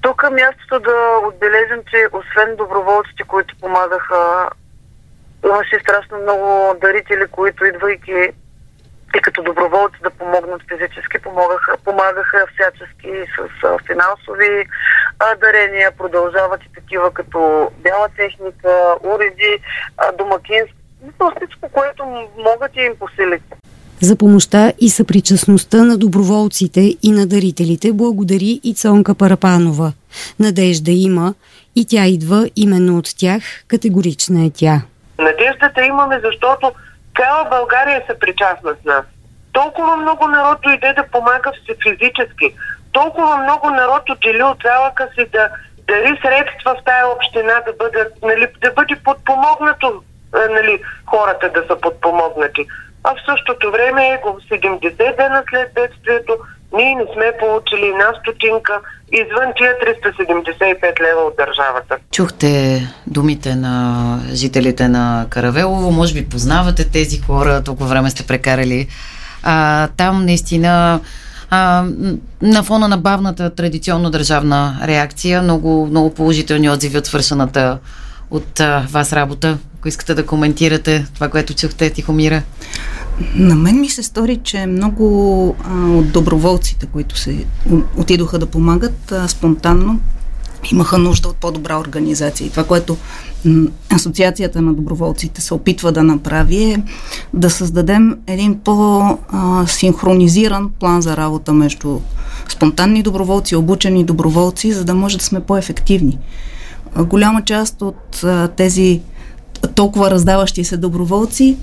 Тук 0.00 0.22
е 0.26 0.30
мястото 0.30 0.80
да 0.80 1.18
отбележим, 1.26 1.82
че 1.90 2.08
освен 2.12 2.56
доброволците, 2.56 3.22
които 3.22 3.56
помагаха, 3.60 4.50
имаше 5.44 5.78
страшно 5.80 6.18
много 6.18 6.78
дарители, 6.80 7.26
които 7.30 7.64
идвайки 7.64 8.32
и 9.16 9.20
като 9.20 9.42
доброволци 9.42 9.98
да 10.02 10.10
помогнат 10.10 10.62
физически, 10.68 11.18
помогаха, 11.18 11.76
помагаха 11.84 12.46
всячески 12.54 13.12
с 13.34 13.64
а, 13.64 13.78
финансови 13.86 14.66
а, 15.18 15.36
дарения, 15.36 15.92
продължават 15.98 16.60
и 16.62 16.72
такива 16.74 17.10
като 17.10 17.70
бяла 17.84 18.08
техника, 18.16 18.96
уреди, 19.02 19.58
а, 19.98 20.12
домакински, 20.12 20.74
то 21.18 21.32
всичко, 21.36 21.68
което 21.68 22.04
могат 22.38 22.76
и 22.76 22.80
им 22.80 22.92
посилите. 23.00 23.56
За 24.00 24.16
помощта 24.16 24.72
и 24.80 24.90
съпричастността 24.90 25.84
на 25.84 25.98
доброволците 25.98 26.80
и 27.02 27.12
на 27.12 27.26
дарителите 27.26 27.92
благодари 27.92 28.60
и 28.64 28.74
Цонка 28.74 29.14
Парапанова. 29.14 29.92
Надежда 30.40 30.90
има 30.90 31.34
и 31.76 31.86
тя 31.86 32.06
идва 32.06 32.50
именно 32.56 32.98
от 32.98 33.08
тях, 33.18 33.42
категорична 33.68 34.44
е 34.44 34.50
тя. 34.54 34.82
Надеждата 35.18 35.84
имаме, 35.84 36.20
защото 36.24 36.72
цяла 37.16 37.44
България 37.50 38.02
се 38.06 38.18
причастна 38.18 38.74
с 38.82 38.84
нас. 38.84 39.04
Толкова 39.52 39.96
много 39.96 40.28
народ 40.28 40.58
дойде 40.62 40.92
да 40.92 41.06
помага 41.06 41.52
физически. 41.82 42.54
Толкова 42.92 43.36
много 43.36 43.70
народ 43.70 44.10
отдели 44.10 44.42
от 44.42 44.58
залъка 44.64 45.08
си 45.14 45.26
да 45.32 45.48
дари 45.88 46.18
средства 46.22 46.74
в 46.74 46.84
тая 46.84 47.08
община 47.08 47.62
да, 47.66 47.72
бъдат, 47.72 48.12
нали, 48.22 48.46
да 48.60 48.70
бъде 48.72 48.96
подпомогнато 49.04 50.02
нали, 50.50 50.82
хората 51.06 51.50
да 51.50 51.66
са 51.66 51.80
подпомогнати. 51.80 52.66
А 53.04 53.10
в 53.10 53.18
същото 53.30 53.70
време, 53.70 54.20
70 54.50 54.96
дена 54.96 55.42
след 55.50 55.74
бедствието, 55.74 56.32
ние 56.76 56.94
не 56.94 57.04
сме 57.14 57.32
получили 57.40 57.86
една 57.86 58.12
стотинка 58.20 58.80
извън 59.12 59.52
тия 59.56 59.72
375 59.78 61.00
лева 61.00 61.20
от 61.20 61.36
държавата. 61.36 61.96
Чухте 62.12 62.82
думите 63.06 63.54
на 63.54 64.18
жителите 64.32 64.88
на 64.88 65.26
Каравелово, 65.30 65.90
може 65.90 66.14
би 66.14 66.28
познавате 66.28 66.90
тези 66.90 67.20
хора, 67.20 67.64
толкова 67.64 67.88
време 67.88 68.10
сте 68.10 68.26
прекарали. 68.26 68.88
А, 69.42 69.88
там 69.96 70.24
наистина 70.24 71.00
А, 71.50 71.84
на 72.42 72.62
фона 72.62 72.88
на 72.88 72.96
бавната 72.96 73.54
традиционно 73.54 74.10
държавна 74.10 74.80
реакция, 74.84 75.42
много, 75.42 75.86
много 75.86 76.14
положителни 76.14 76.70
отзиви 76.70 76.98
от 76.98 77.06
свършената 77.06 77.78
от 78.30 78.60
а, 78.60 78.86
вас 78.90 79.12
работа. 79.12 79.58
Ако 79.84 79.88
искате 79.88 80.14
да 80.14 80.26
коментирате 80.26 81.06
това, 81.14 81.28
което 81.28 81.54
чухте, 81.54 81.90
Тихомира. 81.90 82.42
На 83.34 83.54
мен 83.54 83.80
ми 83.80 83.88
се 83.88 84.02
стори, 84.02 84.36
че 84.36 84.66
много 84.66 85.56
а, 85.64 85.90
от 85.90 86.12
доброволците, 86.12 86.86
които 86.86 87.18
се 87.18 87.44
отидоха 87.96 88.38
да 88.38 88.46
помагат 88.46 89.12
а, 89.12 89.28
спонтанно, 89.28 90.00
имаха 90.72 90.98
нужда 90.98 91.28
от 91.28 91.36
по-добра 91.36 91.78
организация. 91.78 92.46
И 92.46 92.50
това, 92.50 92.64
което 92.64 92.96
Асоциацията 93.92 94.62
на 94.62 94.74
доброволците 94.74 95.40
се 95.40 95.54
опитва 95.54 95.92
да 95.92 96.02
направи 96.02 96.64
е 96.64 96.82
да 97.34 97.50
създадем 97.50 98.18
един 98.26 98.60
по-синхронизиран 98.60 100.70
план 100.80 101.02
за 101.02 101.16
работа 101.16 101.52
между 101.52 102.00
спонтанни 102.48 103.02
доброволци, 103.02 103.56
обучени 103.56 104.04
доброволци, 104.04 104.72
за 104.72 104.84
да 104.84 104.94
може 104.94 105.18
да 105.18 105.24
сме 105.24 105.40
по-ефективни. 105.40 106.18
Голяма 106.96 107.44
част 107.44 107.82
от 107.82 108.24
тези 108.56 109.00
толкова 109.66 110.10
раздаващи 110.10 110.64
се 110.64 110.76
доброволци 110.76 111.56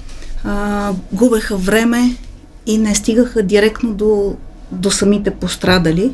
а, 0.43 0.93
губеха 1.13 1.57
време 1.57 2.15
и 2.65 2.77
не 2.77 2.95
стигаха 2.95 3.43
директно 3.43 3.93
до, 3.93 4.35
до 4.71 4.91
самите 4.91 5.31
пострадали. 5.31 6.13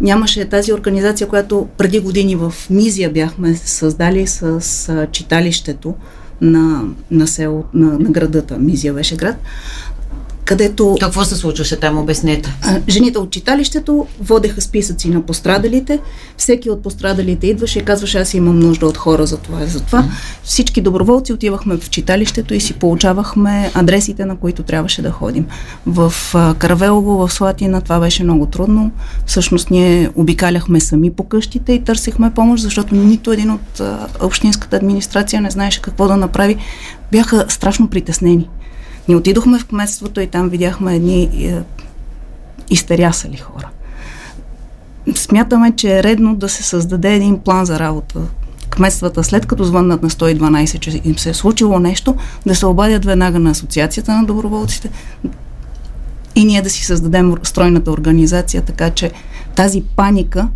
Нямаше 0.00 0.44
тази 0.44 0.72
организация, 0.72 1.28
която 1.28 1.68
преди 1.78 2.00
години 2.00 2.36
в 2.36 2.54
Мизия 2.70 3.10
бяхме 3.10 3.54
създали 3.54 4.26
с, 4.26 4.60
с 4.60 5.06
читалището 5.12 5.94
на, 6.40 6.82
на, 7.10 7.26
село, 7.26 7.64
на, 7.74 7.86
на 7.98 8.10
градата. 8.10 8.58
Мизия 8.58 8.94
беше 8.94 9.16
град 9.16 9.36
където... 10.50 10.96
Какво 11.00 11.24
се 11.24 11.36
случваше 11.36 11.76
там, 11.76 11.98
обяснете? 11.98 12.54
Жените 12.88 13.18
от 13.18 13.30
читалището 13.30 14.06
водеха 14.20 14.60
списъци 14.60 15.08
на 15.08 15.22
пострадалите. 15.22 15.98
Всеки 16.36 16.70
от 16.70 16.82
пострадалите 16.82 17.46
идваше 17.46 17.78
и 17.78 17.84
казваше, 17.84 18.18
аз 18.18 18.34
имам 18.34 18.58
нужда 18.58 18.86
от 18.86 18.96
хора 18.96 19.26
за 19.26 19.36
това 19.36 19.62
и 19.62 19.66
за 19.66 19.80
това. 19.80 20.04
Всички 20.42 20.80
доброволци 20.80 21.32
отивахме 21.32 21.76
в 21.76 21.90
читалището 21.90 22.54
и 22.54 22.60
си 22.60 22.72
получавахме 22.72 23.70
адресите, 23.74 24.24
на 24.24 24.36
които 24.36 24.62
трябваше 24.62 25.02
да 25.02 25.10
ходим. 25.10 25.46
В 25.86 26.12
Каравелово, 26.58 27.26
в 27.26 27.32
Слатина 27.32 27.80
това 27.80 28.00
беше 28.00 28.24
много 28.24 28.46
трудно. 28.46 28.90
Всъщност 29.26 29.70
ние 29.70 30.10
обикаляхме 30.14 30.80
сами 30.80 31.10
по 31.10 31.24
къщите 31.24 31.72
и 31.72 31.84
търсихме 31.84 32.34
помощ, 32.34 32.62
защото 32.62 32.94
нито 32.94 33.32
един 33.32 33.50
от 33.50 33.80
общинската 34.20 34.76
администрация 34.76 35.40
не 35.40 35.50
знаеше 35.50 35.82
какво 35.82 36.08
да 36.08 36.16
направи. 36.16 36.56
Бяха 37.12 37.44
страшно 37.48 37.88
притеснени. 37.88 38.48
Ние 39.08 39.16
отидохме 39.16 39.58
в 39.58 39.66
кметството 39.66 40.20
и 40.20 40.26
там 40.26 40.48
видяхме 40.48 40.96
едни 40.96 41.22
е, 41.22 41.62
изтерясали 42.70 43.36
хора. 43.36 43.68
Смятаме, 45.14 45.76
че 45.76 45.98
е 45.98 46.02
редно 46.02 46.36
да 46.36 46.48
се 46.48 46.62
създаде 46.62 47.14
един 47.14 47.38
план 47.38 47.64
за 47.64 47.78
работа. 47.78 48.20
Кметствата, 48.70 49.24
след 49.24 49.46
като 49.46 49.64
звъннат 49.64 50.02
на 50.02 50.10
112, 50.10 50.78
че 50.78 51.00
им 51.04 51.18
се 51.18 51.30
е 51.30 51.34
случило 51.34 51.78
нещо, 51.78 52.16
да 52.46 52.54
се 52.54 52.66
обадят 52.66 53.04
веднага 53.04 53.38
на 53.38 53.50
Асоциацията 53.50 54.12
на 54.12 54.24
доброволците 54.24 54.90
и 56.34 56.44
ние 56.44 56.62
да 56.62 56.70
си 56.70 56.84
създадем 56.84 57.34
стройната 57.42 57.90
организация, 57.90 58.62
така 58.62 58.90
че 58.90 59.12
тази 59.56 59.82
паника 59.96 60.48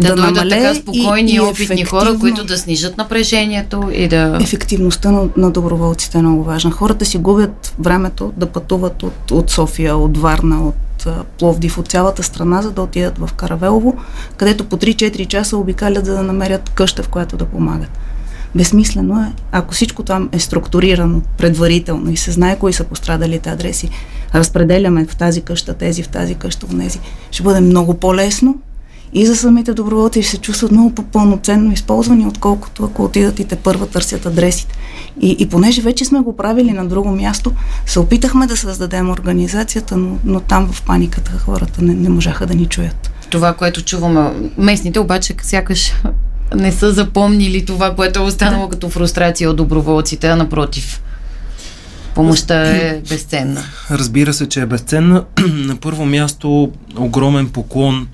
да, 0.00 0.14
да 0.14 0.22
дойдат 0.22 0.48
така 0.50 0.74
спокойни 0.74 1.30
и, 1.30 1.34
и 1.34 1.40
опитни 1.40 1.84
хора, 1.84 2.16
които 2.20 2.44
да 2.44 2.58
снижат 2.58 2.96
напрежението 2.96 3.90
и 3.92 4.08
да... 4.08 4.38
Ефективността 4.40 5.10
на, 5.10 5.28
на 5.36 5.50
доброволците 5.50 6.18
е 6.18 6.22
много 6.22 6.44
важна. 6.44 6.70
Хората 6.70 7.04
си 7.04 7.18
губят 7.18 7.74
времето 7.78 8.32
да 8.36 8.46
пътуват 8.46 9.02
от, 9.02 9.30
от 9.30 9.50
София, 9.50 9.96
от 9.96 10.18
Варна, 10.18 10.66
от 10.66 11.06
Пловдив, 11.38 11.78
от 11.78 11.88
цялата 11.88 12.22
страна, 12.22 12.62
за 12.62 12.70
да 12.70 12.82
отидат 12.82 13.18
в 13.18 13.30
Каравелово, 13.36 13.96
където 14.36 14.64
по 14.64 14.76
3-4 14.76 15.26
часа 15.26 15.56
обикалят, 15.56 16.06
за 16.06 16.14
да 16.14 16.22
намерят 16.22 16.68
къща, 16.68 17.02
в 17.02 17.08
която 17.08 17.36
да 17.36 17.44
помагат. 17.44 17.90
Безсмислено 18.54 19.20
е, 19.20 19.32
ако 19.52 19.74
всичко 19.74 20.02
там 20.02 20.28
е 20.32 20.38
структурирано 20.38 21.22
предварително 21.38 22.10
и 22.10 22.16
се 22.16 22.30
знае 22.30 22.58
кои 22.58 22.72
са 22.72 22.84
пострадалите 22.84 23.50
адреси, 23.50 23.90
разпределяме 24.34 25.06
в 25.06 25.16
тази 25.16 25.40
къща 25.40 25.74
тези, 25.74 26.02
в 26.02 26.08
тази 26.08 26.34
къща, 26.34 26.66
в 26.66 26.78
тези, 26.78 27.00
ще 27.30 27.42
бъде 27.42 27.60
много 27.60 27.94
по-лесно 27.94 28.58
и 29.16 29.26
за 29.26 29.36
самите 29.36 29.74
доброволци 29.74 30.22
се 30.22 30.38
чувстват 30.38 30.72
много 30.72 30.94
по-пълноценно 30.94 31.72
използвани, 31.72 32.26
отколкото 32.26 32.84
ако 32.84 33.04
отидат 33.04 33.38
и 33.38 33.44
те 33.44 33.56
първа 33.56 33.86
търсят 33.86 34.26
адресите. 34.26 34.74
И, 35.20 35.36
и 35.38 35.48
понеже 35.48 35.82
вече 35.82 36.04
сме 36.04 36.20
го 36.20 36.36
правили 36.36 36.72
на 36.72 36.86
друго 36.86 37.10
място, 37.10 37.52
се 37.86 38.00
опитахме 38.00 38.46
да 38.46 38.56
създадем 38.56 39.10
организацията, 39.10 39.96
но, 39.96 40.18
но 40.24 40.40
там 40.40 40.72
в 40.72 40.82
паниката 40.82 41.32
хората 41.38 41.82
не, 41.82 41.94
не 41.94 42.08
можаха 42.08 42.46
да 42.46 42.54
ни 42.54 42.66
чуят. 42.66 43.10
Това, 43.30 43.52
което 43.52 43.84
чуваме, 43.84 44.50
местните 44.58 45.00
обаче 45.00 45.34
сякаш 45.42 45.92
не 46.54 46.72
са 46.72 46.92
запомнили 46.92 47.64
това, 47.64 47.94
което 47.94 48.20
е 48.20 48.22
останало 48.22 48.68
като 48.68 48.88
фрустрация 48.88 49.50
от 49.50 49.56
доброволците, 49.56 50.28
а 50.28 50.36
напротив. 50.36 51.02
Помощта 52.14 52.62
е 52.62 53.00
безценна. 53.08 53.62
Разбира 53.90 54.32
се, 54.32 54.48
че 54.48 54.60
е 54.60 54.66
безценна. 54.66 55.24
На 55.52 55.76
първо 55.76 56.06
място 56.06 56.72
огромен 56.96 57.48
поклон 57.48 58.08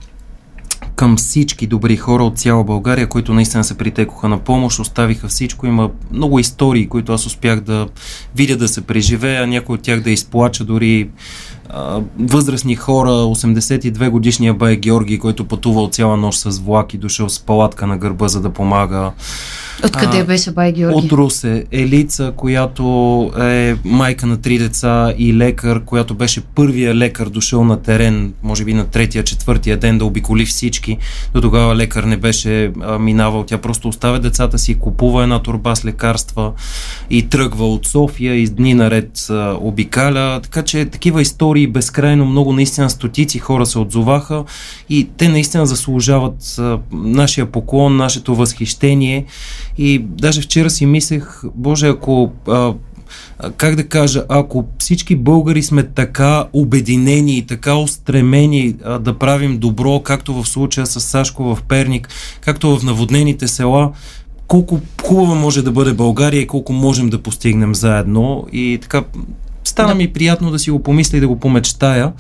към 0.97 1.17
всички 1.17 1.67
добри 1.67 1.97
хора 1.97 2.25
от 2.25 2.39
цяла 2.39 2.65
България, 2.65 3.07
които 3.07 3.35
наистина 3.35 3.65
се 3.65 3.79
притекоха 3.79 4.29
на 4.29 4.39
помощ, 4.39 4.79
оставиха 4.79 5.29
всичко. 5.29 5.67
Има 5.67 5.91
много 6.13 6.39
истории, 6.39 6.89
които 6.89 7.13
аз 7.13 7.27
успях 7.27 7.61
да 7.61 7.89
видя 8.37 8.57
да 8.57 8.69
се 8.69 8.81
преживея, 8.81 9.47
някой 9.47 9.75
от 9.75 9.83
тях 9.83 10.01
да 10.01 10.11
изплача 10.11 10.65
дори 10.65 11.09
възрастни 12.19 12.77
хора, 12.77 13.09
82 13.09 14.11
годишния 14.11 14.55
бай 14.55 14.77
Георги, 14.77 15.19
който 15.19 15.45
пътувал 15.45 15.89
цяла 15.89 16.17
нощ 16.17 16.41
с 16.41 16.59
влак 16.59 16.95
и 16.95 16.99
дошъл 16.99 17.29
с 17.29 17.41
палатка 17.41 17.87
на 17.87 17.99
гърба, 17.99 18.29
за 18.29 18.41
да 18.41 18.51
помага. 18.51 19.13
Откъде 19.85 20.19
а, 20.19 20.25
беше 20.25 20.51
бай 20.51 20.73
Георги? 20.73 20.97
От 20.97 21.13
Русе. 21.13 21.65
Елица, 21.73 22.33
която 22.37 22.83
е 23.41 23.77
майка 23.85 24.27
на 24.27 24.41
три 24.41 24.59
деца 24.59 25.13
и 25.19 25.35
лекар, 25.35 25.85
която 25.85 26.15
беше 26.15 26.41
първия 26.41 26.95
лекар 26.95 27.29
дошъл 27.29 27.65
на 27.65 27.83
терен, 27.83 28.33
може 28.43 28.65
би 28.65 28.75
на 28.75 28.85
третия, 28.85 29.25
четвъртия 29.25 29.77
ден 29.77 29.99
да 29.99 30.05
обиколи 30.05 30.47
всички. 30.47 30.99
До 31.35 31.41
тогава 31.41 31.77
лекар 31.77 32.05
не 32.05 32.17
беше 32.17 32.73
а, 32.81 32.99
минавал. 32.99 33.45
Тя 33.45 33.59
просто 33.59 33.89
оставя 33.89 34.21
децата 34.21 34.59
си, 34.59 34.75
купува 34.75 35.23
една 35.23 35.43
турба 35.43 35.77
с 35.77 35.85
лекарства 35.85 36.53
и 37.11 37.29
тръгва 37.29 37.69
от 37.69 37.87
София 37.87 38.35
и 38.35 38.47
дни 38.47 38.75
наред 38.75 39.27
а, 39.31 39.57
обикаля. 39.61 40.41
Така 40.43 40.63
че 40.63 40.85
такива 40.85 41.23
истории 41.23 41.62
безкрайно 41.67 42.25
много, 42.27 42.53
наистина 42.53 42.91
стотици 42.91 43.39
хора 43.39 43.67
се 43.67 43.79
отзоваха 43.79 44.45
и 44.89 45.09
те 45.17 45.29
наистина 45.29 45.67
заслужават 45.67 46.59
а, 46.59 46.79
нашия 46.93 47.47
поклон, 47.47 47.97
нашето 47.97 48.35
възхищение 48.35 49.25
и 49.79 49.99
даже 49.99 50.41
вчера 50.41 50.71
си 50.71 50.87
мислех, 50.87 51.43
Боже, 51.55 51.89
ако 51.89 52.33
а, 52.49 52.75
как 53.57 53.77
да 53.77 53.89
кажа, 53.89 54.25
ако 54.29 54.65
всички 54.79 55.17
българи 55.17 55.63
сме 55.63 55.83
така 55.83 56.45
обединени 56.53 57.39
и 57.39 57.47
така 57.47 57.75
устремени 57.75 58.77
а, 58.85 58.99
да 58.99 59.19
правим 59.19 59.59
добро, 59.59 60.01
както 60.01 60.43
в 60.43 60.49
случая 60.49 60.87
с 60.87 61.01
Сашко 61.01 61.55
в 61.55 61.63
Перник, 61.63 62.09
както 62.41 62.79
в 62.79 62.85
наводнените 62.85 63.49
села, 63.49 63.93
колко 64.47 64.81
хубава 65.03 65.35
може 65.35 65.63
да 65.63 65.71
бъде 65.71 65.93
България 65.93 66.41
и 66.41 66.47
колко 66.47 66.73
можем 66.73 67.11
да 67.11 67.23
постигнем 67.23 67.75
заедно. 67.75 68.47
И 68.53 68.79
така, 68.83 69.05
стана 69.65 69.89
да. 69.89 69.95
ми 69.95 70.13
приятно 70.13 70.51
да 70.51 70.59
си 70.59 70.71
го 70.71 70.83
помисля 70.83 71.19
и 71.19 71.21
да 71.21 71.29
го 71.29 71.41
помечтая. 71.41 72.13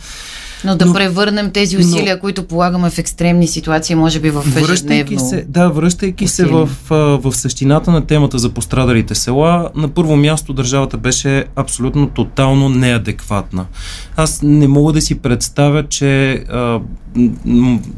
Но 0.64 0.77
да 0.77 0.87
но, 0.87 0.92
превърнем 0.92 1.51
тези 1.51 1.77
усилия, 1.77 2.14
но, 2.14 2.20
които 2.20 2.46
полагаме 2.46 2.90
в 2.90 2.98
екстремни 2.98 3.46
ситуации, 3.46 3.94
може 3.94 4.20
би 4.20 4.31
в 4.31 4.44
ежедневно. 4.57 5.29
Се, 5.29 5.44
да, 5.48 5.68
връщайки 5.68 6.25
усилие. 6.25 6.48
се 6.48 6.55
в, 6.55 6.68
в 7.22 7.33
същината 7.33 7.90
на 7.90 8.07
темата 8.07 8.38
за 8.38 8.51
пострадалите 8.51 9.14
села, 9.14 9.70
на 9.75 9.88
първо 9.88 10.16
място 10.16 10.53
държавата 10.53 10.96
беше 10.96 11.44
абсолютно 11.57 12.09
тотално 12.09 12.68
неадекватна. 12.68 13.66
Аз 14.16 14.40
не 14.42 14.68
мога 14.68 14.92
да 14.92 15.01
си 15.01 15.14
представя, 15.14 15.88
че 15.88 16.33
а, 16.33 16.81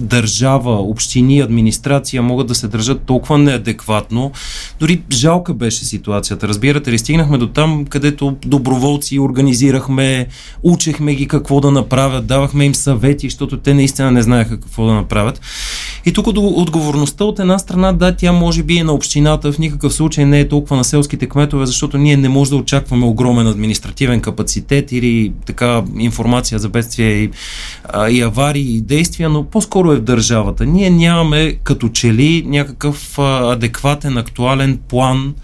държава, 0.01 0.73
общини, 0.73 1.41
администрация 1.41 2.23
могат 2.23 2.47
да 2.47 2.55
се 2.55 2.69
държат 2.69 3.01
толкова 3.01 3.39
неадекватно. 3.39 4.33
Дори 4.81 5.03
жалка 5.13 5.55
беше 5.55 5.85
ситуацията. 5.85 6.49
Разбирате 6.49 6.93
ли, 6.93 6.99
стигнахме 6.99 7.39
до 7.39 7.47
там, 7.47 7.85
където 7.85 8.37
доброволци 8.47 9.19
организирахме, 9.19 10.27
учехме 10.63 11.15
ги 11.15 11.29
какво 11.29 11.61
да 11.61 11.71
направят, 11.71 12.27
давахме 12.27 12.54
им 12.63 12.75
съвети, 12.75 13.27
защото 13.27 13.59
те 13.59 13.75
наистина 13.75 14.11
не 14.11 14.23
знаеха 14.23 14.61
какво 14.61 14.87
да 14.87 14.93
направят. 14.93 15.41
И 16.07 16.13
тук 16.13 16.27
отговорността 16.37 17.25
от 17.25 17.39
една 17.39 17.59
страна, 17.59 17.93
да, 17.93 18.17
тя 18.17 18.33
може 18.33 18.63
би 18.63 18.79
е 18.79 18.85
на 18.85 18.93
общината, 18.93 19.53
в 19.53 19.59
никакъв 19.59 19.95
случай 19.95 20.25
не 20.25 20.41
е 20.41 20.49
толкова 20.49 20.77
на 20.77 20.85
селските 20.85 21.27
кметове, 21.27 21.67
защото 21.67 21.99
ние 21.99 22.17
не 22.17 22.29
можем 22.29 22.57
да 22.57 22.63
очакваме 22.63 23.07
огромен 23.07 23.47
административен 23.47 24.21
капацитет 24.21 24.93
или 24.93 25.33
така 25.47 25.83
информация 25.99 26.59
за 26.59 26.69
бедствия 26.69 27.23
и, 27.23 27.31
а, 27.85 28.11
и 28.11 28.21
аварии 28.21 28.77
и 28.77 28.81
действия, 28.81 29.29
но 29.29 29.45
по-скоро 29.45 29.93
е 29.93 29.97
в 29.97 30.03
държавата. 30.03 30.67
Ние 30.67 30.91
нямаме 30.91 31.55
като 31.65 31.89
че 31.89 32.15
ли 32.15 32.45
някакъв 32.47 33.19
а, 33.19 33.53
адекватен, 33.53 34.19
актуален 34.19 34.79
план 34.89 35.35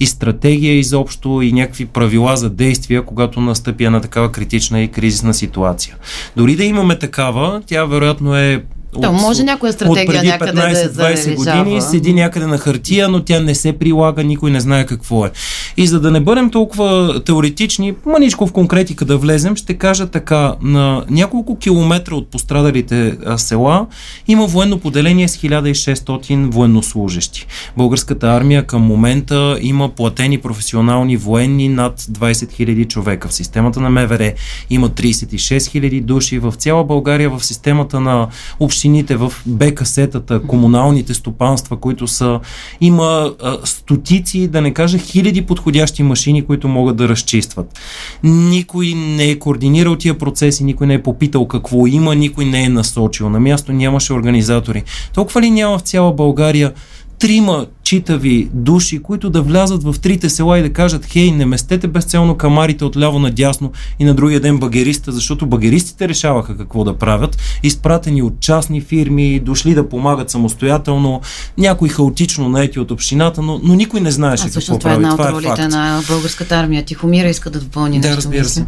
и 0.00 0.06
стратегия 0.06 0.78
изобщо 0.78 1.42
и 1.42 1.52
някакви 1.52 1.86
правила 1.86 2.36
за 2.36 2.50
действия, 2.50 3.04
когато 3.04 3.40
настъпи 3.40 3.84
една 3.84 4.00
такава 4.00 4.32
критична 4.32 4.82
и 4.82 4.88
кризисна 4.88 5.34
ситуация. 5.34 5.96
Дори 6.36 6.55
да 6.56 6.64
имаме 6.64 6.98
такава, 6.98 7.62
тя 7.66 7.84
вероятно 7.84 8.36
е 8.36 8.64
то 9.02 9.10
от, 9.10 9.20
може 9.20 9.42
някоя 9.42 9.72
стратегия 9.72 10.34
от 10.34 10.40
преди 10.40 10.58
15-20 10.58 11.36
години 11.36 11.80
седи 11.80 12.12
някъде 12.12 12.46
на 12.46 12.58
хартия, 12.58 13.08
но 13.08 13.22
тя 13.22 13.40
не 13.40 13.54
се 13.54 13.72
прилага, 13.72 14.22
никой 14.22 14.50
не 14.50 14.60
знае 14.60 14.86
какво 14.86 15.26
е. 15.26 15.30
И 15.76 15.86
за 15.86 16.00
да 16.00 16.10
не 16.10 16.20
бъдем 16.20 16.50
толкова 16.50 17.20
теоретични, 17.24 17.94
маничко 18.06 18.46
в 18.46 18.52
конкретика 18.52 19.04
да 19.04 19.16
влезем, 19.16 19.56
ще 19.56 19.74
кажа 19.74 20.06
така, 20.06 20.54
на 20.62 21.04
няколко 21.10 21.58
километра 21.58 22.14
от 22.14 22.30
пострадалите 22.30 23.16
села 23.36 23.86
има 24.28 24.46
военно 24.46 24.78
поделение 24.78 25.28
с 25.28 25.36
1600 25.36 26.52
военнослужащи. 26.52 27.46
Българската 27.76 28.26
армия 28.26 28.66
към 28.66 28.82
момента 28.82 29.58
има 29.60 29.88
платени 29.88 30.38
професионални 30.38 31.16
военни 31.16 31.68
над 31.68 32.00
20 32.00 32.32
000 32.32 32.88
човека. 32.88 33.28
В 33.28 33.34
системата 33.34 33.80
на 33.80 33.90
МВР 33.90 34.32
има 34.70 34.90
36 34.90 35.58
000 35.58 36.02
души. 36.02 36.38
В 36.38 36.52
цяла 36.52 36.84
България 36.84 37.30
в 37.30 37.44
системата 37.44 38.00
на 38.00 38.28
общините 38.60 38.85
общините, 38.86 39.16
в 39.16 39.32
БКС-тата, 39.48 40.46
комуналните 40.46 41.14
стопанства, 41.14 41.76
които 41.76 42.06
са. 42.06 42.40
Има 42.80 43.32
а, 43.42 43.58
стотици, 43.64 44.48
да 44.48 44.60
не 44.60 44.74
кажа 44.74 44.98
хиляди 44.98 45.42
подходящи 45.42 46.02
машини, 46.02 46.46
които 46.46 46.68
могат 46.68 46.96
да 46.96 47.08
разчистват. 47.08 47.78
Никой 48.22 48.94
не 48.94 49.24
е 49.24 49.38
координирал 49.38 49.96
тия 49.96 50.18
процеси, 50.18 50.64
никой 50.64 50.86
не 50.86 50.94
е 50.94 51.02
попитал 51.02 51.48
какво 51.48 51.86
има, 51.86 52.14
никой 52.14 52.44
не 52.44 52.64
е 52.64 52.68
насочил. 52.68 53.30
На 53.30 53.40
място 53.40 53.72
нямаше 53.72 54.12
организатори. 54.12 54.82
Толкова 55.14 55.42
ли 55.42 55.50
няма 55.50 55.78
в 55.78 55.82
цяла 55.82 56.12
България 56.12 56.72
трима 57.18 57.66
читави 57.82 58.48
души, 58.52 59.02
които 59.02 59.30
да 59.30 59.42
влязат 59.42 59.82
в 59.82 59.94
трите 60.00 60.30
села 60.30 60.58
и 60.58 60.62
да 60.62 60.72
кажат, 60.72 61.06
хей, 61.06 61.30
не 61.30 61.46
местете 61.46 61.88
безцелно 61.88 62.34
камарите 62.34 62.84
от 62.84 62.96
ляво 62.96 63.18
надясно 63.18 63.72
и 63.98 64.04
на 64.04 64.14
другия 64.14 64.40
ден 64.40 64.58
багериста, 64.58 65.12
защото 65.12 65.46
багеристите 65.46 66.08
решаваха 66.08 66.56
какво 66.56 66.84
да 66.84 66.96
правят, 66.96 67.38
изпратени 67.62 68.22
от 68.22 68.40
частни 68.40 68.80
фирми, 68.80 69.40
дошли 69.40 69.74
да 69.74 69.88
помагат 69.88 70.30
самостоятелно, 70.30 71.20
някои 71.58 71.88
хаотично 71.88 72.48
наети 72.48 72.80
от 72.80 72.90
общината, 72.90 73.42
но, 73.42 73.60
но 73.62 73.74
никой 73.74 74.00
не 74.00 74.10
знаеше 74.10 74.44
а, 74.48 74.50
какво 74.50 74.78
това 74.78 74.90
прави. 74.90 75.02
Това 75.02 75.24
е 75.24 75.26
една 75.26 75.36
от 75.36 75.42
е 75.44 75.46
ролите 75.48 75.68
на 75.68 76.02
българската 76.08 76.56
армия. 76.56 76.84
Тихомира 76.84 77.28
иска 77.28 77.50
да 77.50 77.60
допълни 77.60 78.00
да, 78.00 78.08
нещо. 78.08 78.16
разбира 78.16 78.44
се. 78.44 78.66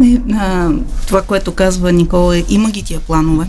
Не, 0.00 0.20
а, 0.34 0.70
това, 1.06 1.22
което 1.22 1.52
казва 1.52 1.92
Никола, 1.92 2.38
е, 2.38 2.44
има 2.48 2.70
ги 2.70 2.82
тия 2.82 3.00
планове 3.00 3.46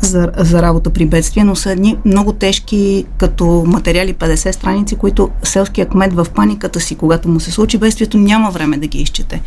за, 0.00 0.30
за 0.36 0.62
работа 0.62 0.90
при 0.90 1.06
бедствие, 1.06 1.44
но 1.44 1.56
са 1.56 1.70
едни 1.70 1.96
много 2.04 2.32
тежки 2.32 3.04
като 3.18 3.64
материали 3.66 4.14
50 4.14 4.50
страници, 4.50 4.96
които 4.96 5.30
селският 5.42 5.90
кмет 5.90 6.12
в 6.12 6.26
паниката 6.34 6.80
си, 6.80 6.94
когато 6.94 7.28
му 7.28 7.40
се 7.40 7.50
случи 7.50 7.78
бедствието, 7.78 8.18
няма 8.18 8.50
време 8.50 8.76
да 8.76 8.86
ги 8.86 8.98
изчете. 8.98 9.42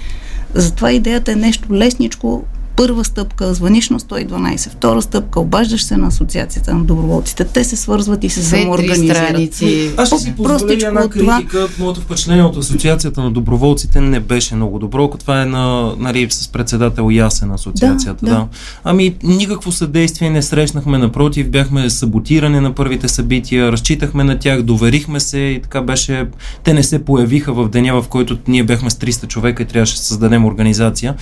Затова 0.54 0.92
идеята 0.92 1.32
е 1.32 1.36
нещо 1.36 1.74
лесничко, 1.74 2.44
първа 2.78 3.06
стъпка, 3.06 3.54
звъниш 3.54 3.90
на 3.90 4.00
112, 4.00 4.70
втора 4.70 5.02
стъпка, 5.02 5.40
обаждаш 5.40 5.84
се 5.84 5.98
на 5.98 6.08
Асоциацията 6.08 6.74
на 6.74 6.84
доброволците. 6.84 7.44
Те 7.46 7.64
се 7.64 7.76
свързват 7.76 8.24
и 8.24 8.30
се 8.30 8.44
самоорганизират. 8.44 9.64
Аз 9.98 10.08
ще 10.08 10.18
си 10.18 10.34
позволя 10.36 10.74
една 10.74 11.10
критика. 11.10 11.48
Това... 11.50 11.68
Моето 11.80 12.02
впечатление 12.02 12.44
от 12.44 12.58
Асоциацията 12.58 13.22
на 13.22 13.32
доброволците 13.32 14.02
не 14.02 14.20
беше 14.20 14.56
много 14.56 14.80
добро. 14.80 15.08
Това 15.20 15.42
е 15.42 15.46
на, 15.46 15.94
нали, 15.98 16.28
с 16.30 16.48
председател 16.48 17.10
Ясен 17.12 17.52
Асоциацията. 17.52 18.26
Да, 18.26 18.32
да. 18.32 18.38
да. 18.38 18.48
Ами 18.84 19.16
никакво 19.24 19.72
съдействие 19.72 20.30
не 20.30 20.42
срещнахме, 20.42 20.98
напротив, 20.98 21.50
бяхме 21.50 21.90
саботирани 21.90 22.60
на 22.60 22.76
първите 22.76 23.08
събития, 23.08 23.72
разчитахме 23.72 24.24
на 24.24 24.40
тях, 24.40 24.62
доверихме 24.62 25.20
се 25.20 25.40
и 25.40 25.62
така 25.62 25.82
беше. 25.82 26.28
Те 26.64 26.74
не 26.74 26.84
се 26.84 27.06
появиха 27.06 27.54
в 27.54 27.70
деня, 27.70 28.02
в 28.02 28.08
който 28.08 28.38
ние 28.48 28.64
бяхме 28.64 28.90
с 28.90 28.96
300 28.96 29.28
човека 29.28 29.64
и 29.64 29.66
трябваше 29.66 29.96
да 29.96 30.02
създадем 30.02 30.46
организация. 30.46 31.16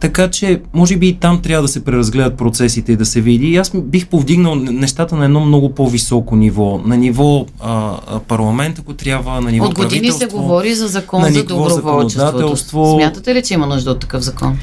Така 0.00 0.30
че, 0.30 0.60
може 0.74 0.91
може 0.92 0.98
би 0.98 1.08
и 1.08 1.14
там 1.14 1.42
трябва 1.42 1.62
да 1.62 1.68
се 1.68 1.84
преразгледат 1.84 2.36
процесите 2.36 2.92
и 2.92 2.96
да 2.96 3.06
се 3.06 3.20
види. 3.20 3.46
И 3.46 3.56
аз 3.56 3.72
бих 3.74 4.06
повдигнал 4.06 4.54
нещата 4.54 5.16
на 5.16 5.24
едно 5.24 5.40
много 5.40 5.74
по-високо 5.74 6.36
ниво. 6.36 6.80
На 6.84 6.96
ниво 6.96 7.46
а, 7.60 7.96
парламент, 8.28 8.78
ако 8.78 8.94
трябва, 8.94 9.40
на 9.40 9.50
ниво 9.50 9.66
От 9.66 9.74
години 9.74 10.12
се 10.12 10.26
говори 10.26 10.74
за 10.74 10.88
закон 10.88 11.24
за 11.32 11.44
доброволчеството. 11.44 12.96
Смятате 12.96 13.34
ли, 13.34 13.42
че 13.42 13.54
има 13.54 13.66
нужда 13.66 13.90
от 13.90 14.00
такъв 14.00 14.22
закон? 14.22 14.58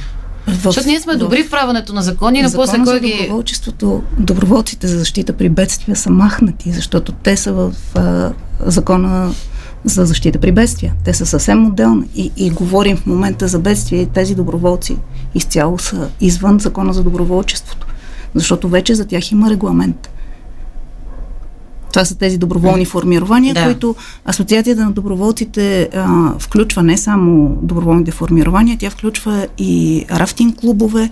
В, 0.48 0.64
Защото 0.64 0.88
ние 0.88 1.00
сме 1.00 1.16
добри 1.16 1.44
в 1.44 1.50
правенето 1.50 1.94
на 1.94 2.02
закони, 2.02 2.42
но 2.42 2.52
после 2.56 2.84
кой 2.84 3.00
ги... 3.00 3.18
доброволчеството, 3.22 4.02
доброволците 4.20 4.88
за 4.88 4.98
защита 4.98 5.34
при 5.34 5.50
бедствия 5.50 5.96
са 5.96 6.10
махнати, 6.10 6.72
защото 6.72 7.12
те 7.12 7.38
са 7.38 7.54
в 7.54 7.74
а, 7.96 8.32
закона 8.66 9.34
за 9.84 10.06
защита 10.06 10.40
при 10.40 10.52
бедствия. 10.52 10.94
Те 11.06 11.14
са 11.14 11.26
съвсем 11.26 11.68
отделни 11.68 12.06
и, 12.16 12.32
и 12.38 12.50
говорим 12.50 12.98
в 12.98 13.06
момента 13.06 13.48
за 13.48 13.60
бедствия 13.60 14.02
и 14.02 14.06
тези 14.06 14.36
доброволци 14.36 14.98
изцяло 15.36 15.80
са 15.80 16.10
извън 16.22 16.60
закона 16.60 16.94
за 16.94 17.04
доброволчеството, 17.04 17.88
защото 18.36 18.70
вече 18.70 18.96
за 18.96 19.06
тях 19.06 19.32
има 19.32 19.50
регламент. 19.50 20.10
Това 21.94 22.06
са 22.06 22.18
тези 22.18 22.38
доброволни 22.38 22.86
формирования, 22.86 23.54
да. 23.54 23.64
които 23.64 23.96
Асоциацията 24.26 24.86
на 24.86 24.92
доброволците 24.92 25.90
а, 25.96 26.34
включва 26.40 26.84
не 26.84 26.98
само 26.98 27.58
доброволните 27.62 28.12
формирования, 28.12 28.78
тя 28.80 28.90
включва 28.90 29.48
и 29.58 30.06
рафтинг 30.12 30.58
клубове, 30.58 31.10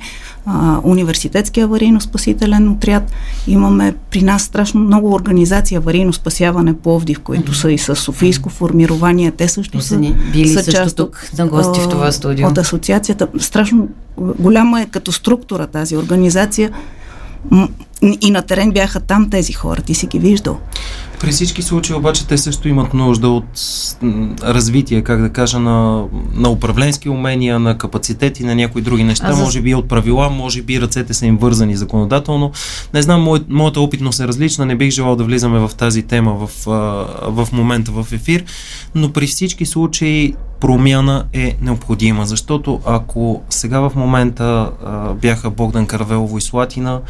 а, 0.50 0.80
университетски 0.84 1.60
аварийно-спасителен 1.60 2.72
отряд. 2.72 3.12
Имаме 3.48 3.96
при 4.12 4.22
нас 4.22 4.44
страшно 4.44 4.82
много 4.82 5.14
организации 5.14 5.78
аварийно 5.78 6.14
спасяване 6.14 6.74
Пловдив, 6.74 7.20
които 7.20 7.54
са 7.54 7.72
и 7.72 7.78
с 7.78 7.96
Софийско 7.96 8.50
формирование. 8.50 9.32
Те 9.32 9.48
също 9.48 9.82
са, 9.82 9.98
били 10.32 10.48
са 10.48 10.64
също 10.64 10.72
част 10.72 10.96
тук 10.96 11.30
на 11.38 11.48
гости 11.48 11.80
в 11.80 11.90
това 11.90 12.12
студио. 12.12 12.48
От 12.48 12.58
асоциацията. 12.58 13.28
Страшно 13.40 13.88
голяма 14.18 14.82
е 14.82 14.86
като 14.86 15.12
структура 15.12 15.68
тази 15.68 15.98
организация 15.98 16.72
и 18.22 18.32
на 18.32 18.42
терен 18.42 18.72
бяха 18.72 19.00
там 19.00 19.30
тези 19.30 19.54
хора, 19.54 19.82
ти 19.82 19.94
си 19.94 20.08
ги 20.08 20.20
виждал. 20.20 20.60
При 21.20 21.32
всички 21.32 21.62
случаи 21.62 21.96
обаче 21.96 22.28
те 22.28 22.38
също 22.38 22.68
имат 22.68 22.94
нужда 22.94 23.28
от 23.28 23.46
развитие, 24.44 25.02
как 25.02 25.22
да 25.22 25.30
кажа, 25.30 25.60
на, 25.60 26.04
на 26.34 26.50
управленски 26.50 27.10
умения, 27.10 27.60
на 27.60 27.78
капацитети, 27.78 28.44
на 28.44 28.56
някои 28.56 28.82
други 28.82 29.04
неща, 29.04 29.34
за... 29.34 29.44
може 29.44 29.62
би 29.62 29.76
от 29.76 29.88
правила, 29.88 30.30
може 30.30 30.62
би 30.62 30.82
ръцете 30.82 31.14
са 31.14 31.26
им 31.26 31.38
вързани 31.38 31.76
законодателно. 31.76 32.52
Не 32.94 33.02
знам, 33.02 33.22
мой, 33.22 33.40
моята 33.50 33.82
опитност 33.82 34.20
е 34.20 34.28
различна, 34.28 34.66
не 34.66 34.76
бих 34.76 34.90
желал 34.90 35.16
да 35.16 35.24
влизаме 35.24 35.60
в 35.60 35.72
тази 35.78 36.04
тема 36.04 36.34
в, 36.34 36.50
в 37.28 37.48
момента 37.52 37.92
в 37.92 38.08
ефир, 38.12 38.44
но 38.96 39.14
при 39.14 39.28
всички 39.28 39.66
случаи 39.66 40.36
промяна 40.60 41.26
е 41.34 41.58
необходима, 41.62 42.26
защото 42.26 42.80
ако 42.86 43.42
сега 43.50 43.80
в 43.80 43.92
момента 43.96 44.72
а, 44.86 45.14
бяха 45.14 45.50
Богдан 45.50 45.86
Каравелово 45.86 46.38
и 46.38 46.42
Слатина, 46.42 47.02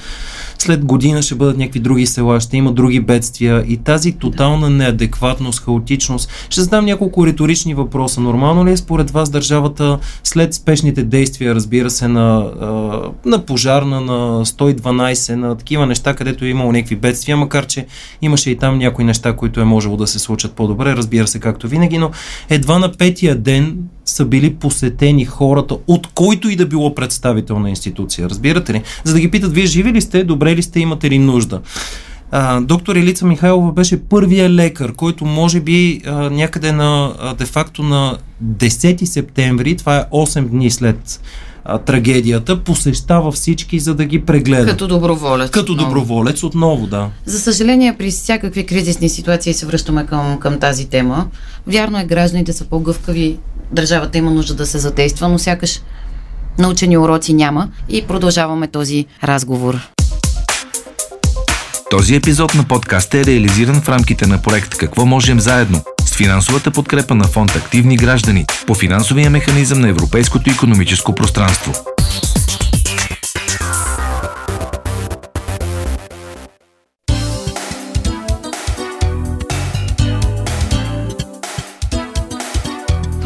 след 0.57 0.76
година 0.85 1.21
ще 1.21 1.35
бъдат 1.35 1.57
някакви 1.57 1.79
други 1.79 2.05
села, 2.05 2.39
ще 2.39 2.57
има 2.57 2.71
други 2.71 2.99
бедствия 2.99 3.63
и 3.67 3.77
тази 3.77 4.11
тотална 4.11 4.69
неадекватност, 4.69 5.59
хаотичност. 5.59 6.29
Ще 6.49 6.61
задам 6.61 6.85
няколко 6.85 7.27
риторични 7.27 7.73
въпроса. 7.73 8.21
Нормално 8.21 8.65
ли 8.65 8.71
е 8.71 8.77
според 8.77 9.11
вас 9.11 9.29
държавата 9.29 9.99
след 10.23 10.53
спешните 10.53 11.03
действия, 11.03 11.55
разбира 11.55 11.89
се, 11.89 12.07
на, 12.07 12.51
на 13.25 13.45
пожарна, 13.45 14.01
на 14.01 14.45
112, 14.45 15.35
на 15.35 15.55
такива 15.55 15.85
неща, 15.85 16.13
където 16.13 16.45
е 16.45 16.49
имало 16.49 16.71
някакви 16.71 16.95
бедствия, 16.95 17.37
макар 17.37 17.65
че 17.65 17.85
имаше 18.21 18.51
и 18.51 18.57
там 18.57 18.77
някои 18.77 19.05
неща, 19.05 19.33
които 19.33 19.61
е 19.61 19.63
можело 19.63 19.97
да 19.97 20.07
се 20.07 20.19
случат 20.19 20.53
по-добре, 20.53 20.95
разбира 20.95 21.27
се, 21.27 21.39
както 21.39 21.67
винаги, 21.67 21.97
но 21.97 22.11
едва 22.49 22.79
на 22.79 22.91
петия 22.91 23.35
ден 23.35 23.77
са 24.17 24.25
били 24.25 24.55
посетени 24.55 25.25
хората, 25.25 25.77
от 25.87 26.07
който 26.07 26.49
и 26.49 26.55
да 26.55 26.65
било 26.65 26.95
представител 26.95 27.59
на 27.59 27.69
институция. 27.69 28.29
Разбирате 28.29 28.73
ли? 28.73 28.83
За 29.03 29.13
да 29.13 29.19
ги 29.19 29.31
питат, 29.31 29.53
вие 29.53 29.65
живи 29.65 29.93
ли 29.93 30.01
сте, 30.01 30.23
добре 30.23 30.55
ли 30.55 30.61
сте, 30.61 30.79
имате 30.79 31.09
ли 31.09 31.19
нужда? 31.19 31.61
А, 32.31 32.61
доктор 32.61 32.95
Елица 32.95 33.25
Михайлова 33.25 33.71
беше 33.71 34.03
първия 34.03 34.49
лекар, 34.49 34.93
който 34.93 35.25
може 35.25 35.59
би 35.59 36.01
а, 36.05 36.29
някъде 36.29 36.71
на 36.71 37.13
а, 37.19 37.33
де-факто 37.33 37.83
на 37.83 38.17
10 38.43 39.05
септември, 39.05 39.77
това 39.77 39.97
е 39.97 40.03
8 40.11 40.41
дни 40.41 40.71
след 40.71 41.21
а, 41.65 41.77
трагедията, 41.77 42.63
посещава 42.63 43.31
всички, 43.31 43.79
за 43.79 43.95
да 43.95 44.05
ги 44.05 44.21
прегледа. 44.25 44.65
Като 44.65 44.87
доброволец. 44.87 45.51
Като 45.51 45.73
отново. 45.73 45.89
доброволец 45.89 46.43
отново, 46.43 46.87
да. 46.87 47.09
За 47.25 47.39
съжаление, 47.39 47.95
при 47.97 48.11
всякакви 48.11 48.65
кризисни 48.65 49.09
ситуации 49.09 49.53
се 49.53 49.65
връщаме 49.65 50.05
към, 50.05 50.39
към 50.39 50.59
тази 50.59 50.85
тема. 50.85 51.27
Вярно 51.67 51.99
е, 51.99 52.05
гражданите 52.05 52.53
са 52.53 52.65
по-гъвкави, 52.65 53.37
държавата 53.71 54.17
има 54.17 54.31
нужда 54.31 54.53
да 54.53 54.65
се 54.65 54.79
задейства, 54.79 55.29
но 55.29 55.39
сякаш 55.39 55.81
научени 56.57 56.97
уроци 56.97 57.33
няма 57.33 57.69
и 57.89 58.07
продължаваме 58.07 58.67
този 58.67 59.05
разговор. 59.23 59.79
Този 61.89 62.15
епизод 62.15 62.55
на 62.55 62.63
подкаста 62.63 63.17
е 63.17 63.25
реализиран 63.25 63.81
в 63.81 63.89
рамките 63.89 64.27
на 64.27 64.41
проект 64.41 64.77
Какво 64.77 65.05
можем 65.05 65.39
заедно 65.39 65.81
с 66.05 66.15
финансовата 66.15 66.71
подкрепа 66.71 67.15
на 67.15 67.23
фонд 67.23 67.55
Активни 67.55 67.97
граждани 67.97 68.45
по 68.67 68.75
финансовия 68.75 69.29
механизъм 69.29 69.79
на 69.79 69.89
Европейското 69.89 70.49
економическо 70.49 71.15
пространство. 71.15 71.96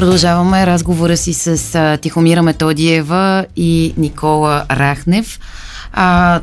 Продължаваме 0.02 0.66
разговора 0.66 1.18
си 1.18 1.34
с 1.34 1.76
а, 1.76 1.98
Тихомира 1.98 2.42
Методиева 2.42 3.46
и 3.56 3.94
Никола 3.98 4.66
Рахнев. 4.72 5.40
А, 5.94 6.42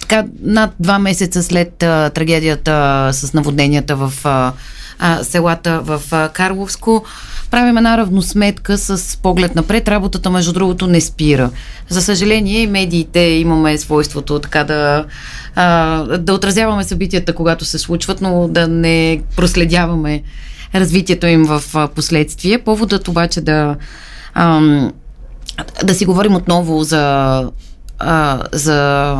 така, 0.00 0.24
над 0.42 0.70
два 0.80 0.98
месеца 0.98 1.42
след 1.42 1.82
а, 1.82 2.10
трагедията 2.10 3.08
с 3.12 3.34
наводненията 3.34 3.96
в 3.96 4.12
а, 4.24 4.52
а, 4.98 5.24
селата 5.24 5.80
в 5.80 6.02
а, 6.12 6.28
Карловско, 6.28 7.04
правим 7.50 7.76
една 7.76 7.98
равносметка 7.98 8.78
с 8.78 9.18
поглед 9.22 9.54
напред. 9.54 9.88
Работата, 9.88 10.30
между 10.30 10.52
другото, 10.52 10.86
не 10.86 11.00
спира. 11.00 11.50
За 11.88 12.02
съжаление, 12.02 12.66
медиите 12.66 13.20
имаме 13.20 13.78
свойството 13.78 14.38
така 14.38 14.64
да, 14.64 15.04
а, 15.54 15.98
да 16.18 16.34
отразяваме 16.34 16.84
събитията, 16.84 17.34
когато 17.34 17.64
се 17.64 17.78
случват, 17.78 18.20
но 18.20 18.48
да 18.48 18.68
не 18.68 19.22
проследяваме 19.36 20.22
развитието 20.74 21.26
им 21.26 21.44
в 21.44 21.88
последствие. 21.94 22.58
Поводът 22.58 23.08
обаче 23.08 23.40
да, 23.40 23.76
а, 24.34 24.60
да 25.84 25.94
си 25.94 26.04
говорим 26.04 26.34
отново 26.34 26.82
за 26.82 27.44
за 28.52 29.16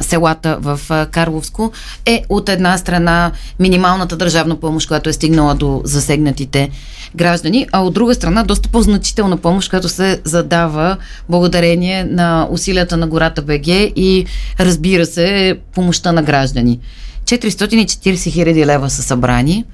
селата 0.00 0.58
в 0.60 0.80
Карловско 1.10 1.72
е 2.06 2.22
от 2.28 2.48
една 2.48 2.78
страна 2.78 3.32
минималната 3.58 4.16
държавна 4.16 4.60
помощ, 4.60 4.88
която 4.88 5.08
е 5.08 5.12
стигнала 5.12 5.54
до 5.54 5.82
засегнатите 5.84 6.70
граждани, 7.14 7.66
а 7.72 7.80
от 7.80 7.94
друга 7.94 8.14
страна 8.14 8.44
доста 8.44 8.68
по-значителна 8.68 9.36
помощ, 9.36 9.70
която 9.70 9.88
се 9.88 10.20
задава 10.24 10.96
благодарение 11.28 12.04
на 12.04 12.48
усилията 12.50 12.96
на 12.96 13.06
гората 13.06 13.42
БГ 13.42 13.66
и 13.96 14.26
разбира 14.60 15.06
се 15.06 15.58
помощта 15.74 16.12
на 16.12 16.22
граждани. 16.22 16.78
440 17.24 18.32
хиляди 18.32 18.66
лева 18.66 18.90
са 18.90 19.02
събрани. 19.02 19.64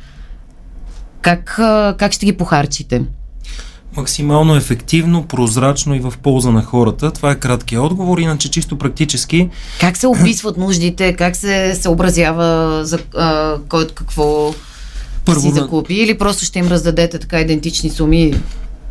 Как, 1.25 1.55
как 1.99 2.13
ще 2.13 2.27
ги 2.27 2.33
похарчите? 2.33 3.03
максимално 3.97 4.57
ефективно, 4.57 5.23
прозрачно 5.23 5.95
и 5.95 6.01
в 6.01 6.15
полза 6.23 6.51
на 6.51 6.63
хората. 6.63 7.11
Това 7.11 7.31
е 7.31 7.35
краткият 7.35 7.83
отговор, 7.83 8.19
иначе 8.19 8.51
чисто 8.51 8.79
практически. 8.79 9.49
Как 9.81 9.97
се 9.97 10.07
описват 10.07 10.57
нуждите, 10.57 11.13
как 11.13 11.37
се 11.37 11.75
съобразява 11.75 12.81
за 12.85 12.99
а, 13.17 13.57
кой 13.69 13.89
какво 13.89 14.55
Първо, 15.25 15.41
си 15.41 15.51
закупи 15.51 15.95
или 15.95 16.19
просто 16.19 16.45
ще 16.45 16.59
им 16.59 16.69
раздадете 16.69 17.19
така 17.19 17.41
идентични 17.41 17.91
суми? 17.91 18.35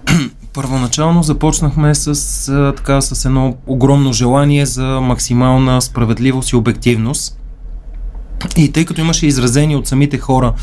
Първоначално 0.53 1.23
започнахме 1.23 1.95
с, 1.95 2.73
така, 2.77 3.01
с 3.01 3.25
едно 3.25 3.57
огромно 3.67 4.13
желание 4.13 4.65
за 4.65 4.83
максимална 4.83 5.81
справедливост 5.81 6.49
и 6.49 6.55
обективност. 6.55 7.39
И 8.57 8.71
тъй 8.71 8.85
като 8.85 9.01
имаше 9.01 9.27
изразени 9.27 9.75
от 9.75 9.87
самите 9.87 10.17
хора 10.17 10.53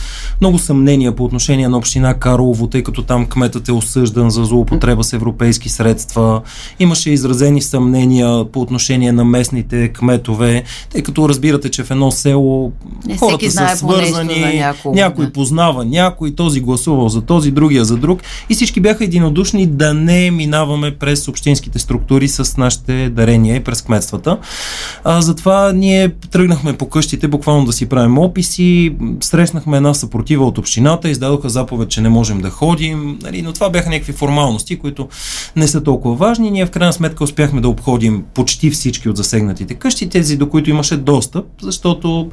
много 0.41 0.59
съмнения 0.59 1.17
по 1.17 1.25
отношение 1.25 1.69
на 1.69 1.77
община 1.77 2.15
Карлово, 2.15 2.67
тъй 2.67 2.83
като 2.83 3.03
там 3.03 3.27
кметът 3.27 3.69
е 3.69 3.73
осъждан 3.73 4.31
за 4.31 4.45
злоупотреба 4.45 5.05
с 5.05 5.13
европейски 5.13 5.69
средства, 5.69 6.43
имаше 6.79 7.11
изразени 7.11 7.63
съмнения 7.63 8.45
по 8.53 8.61
отношение 8.61 9.13
на 9.13 9.25
местните 9.25 9.89
кметове, 9.89 10.63
тъй 10.91 11.03
като 11.03 11.29
разбирате, 11.29 11.71
че 11.71 11.85
в 11.85 11.91
едно 11.91 12.11
село 12.11 12.73
Не, 13.07 13.17
хората 13.17 13.51
са 13.51 13.77
свързани, 13.77 14.55
няколко, 14.55 14.97
някой 14.97 15.27
да. 15.27 15.33
познава 15.33 15.85
някой, 15.85 16.35
този 16.35 16.61
гласувал 16.61 17.09
за 17.09 17.21
този, 17.21 17.51
другия 17.51 17.85
за 17.85 17.97
друг 17.97 18.21
и 18.51 18.55
всички 18.55 18.81
бяха 18.81 19.05
единодушни 19.05 19.67
да 19.67 19.95
не 19.95 20.31
минаваме 20.31 20.91
през 20.99 21.29
общинските 21.29 21.79
структури 21.79 22.29
с 22.29 22.57
нашите 22.57 23.09
дарения 23.09 23.57
и 23.57 23.61
през 23.61 23.83
кметствата. 23.83 24.39
А, 25.05 25.21
затова 25.21 25.73
ние 25.73 26.09
тръгнахме 26.09 26.73
по 26.73 26.89
къщите, 26.89 27.29
буквално 27.29 27.67
да 27.71 27.77
си 27.77 27.89
правим 27.89 28.19
описи. 28.19 28.95
Срещнахме 29.21 29.77
една 29.77 29.95
съпротива 29.95 30.47
от 30.47 30.59
общината, 30.59 31.09
издадоха 31.09 31.49
заповед, 31.49 31.89
че 31.89 32.01
не 32.01 32.09
можем 32.09 32.41
да 32.41 32.51
ходим, 32.51 33.19
нали, 33.23 33.43
но 33.43 33.53
това 33.53 33.71
бяха 33.71 33.91
някакви 33.91 34.13
формалности, 34.13 34.79
които 34.79 35.09
не 35.57 35.69
са 35.69 35.83
толкова 35.83 36.15
важни. 36.15 36.51
Ние 36.51 36.67
в 36.67 36.71
крайна 36.71 36.93
сметка 36.93 37.25
успяхме 37.25 37.61
да 37.61 37.69
обходим 37.69 38.25
почти 38.35 38.71
всички 38.71 39.09
от 39.09 39.17
засегнатите 39.17 39.75
къщи, 39.75 40.09
тези 40.09 40.37
до 40.37 40.49
които 40.49 40.71
имаше 40.71 40.97
достъп, 40.97 41.45
защото 41.63 42.31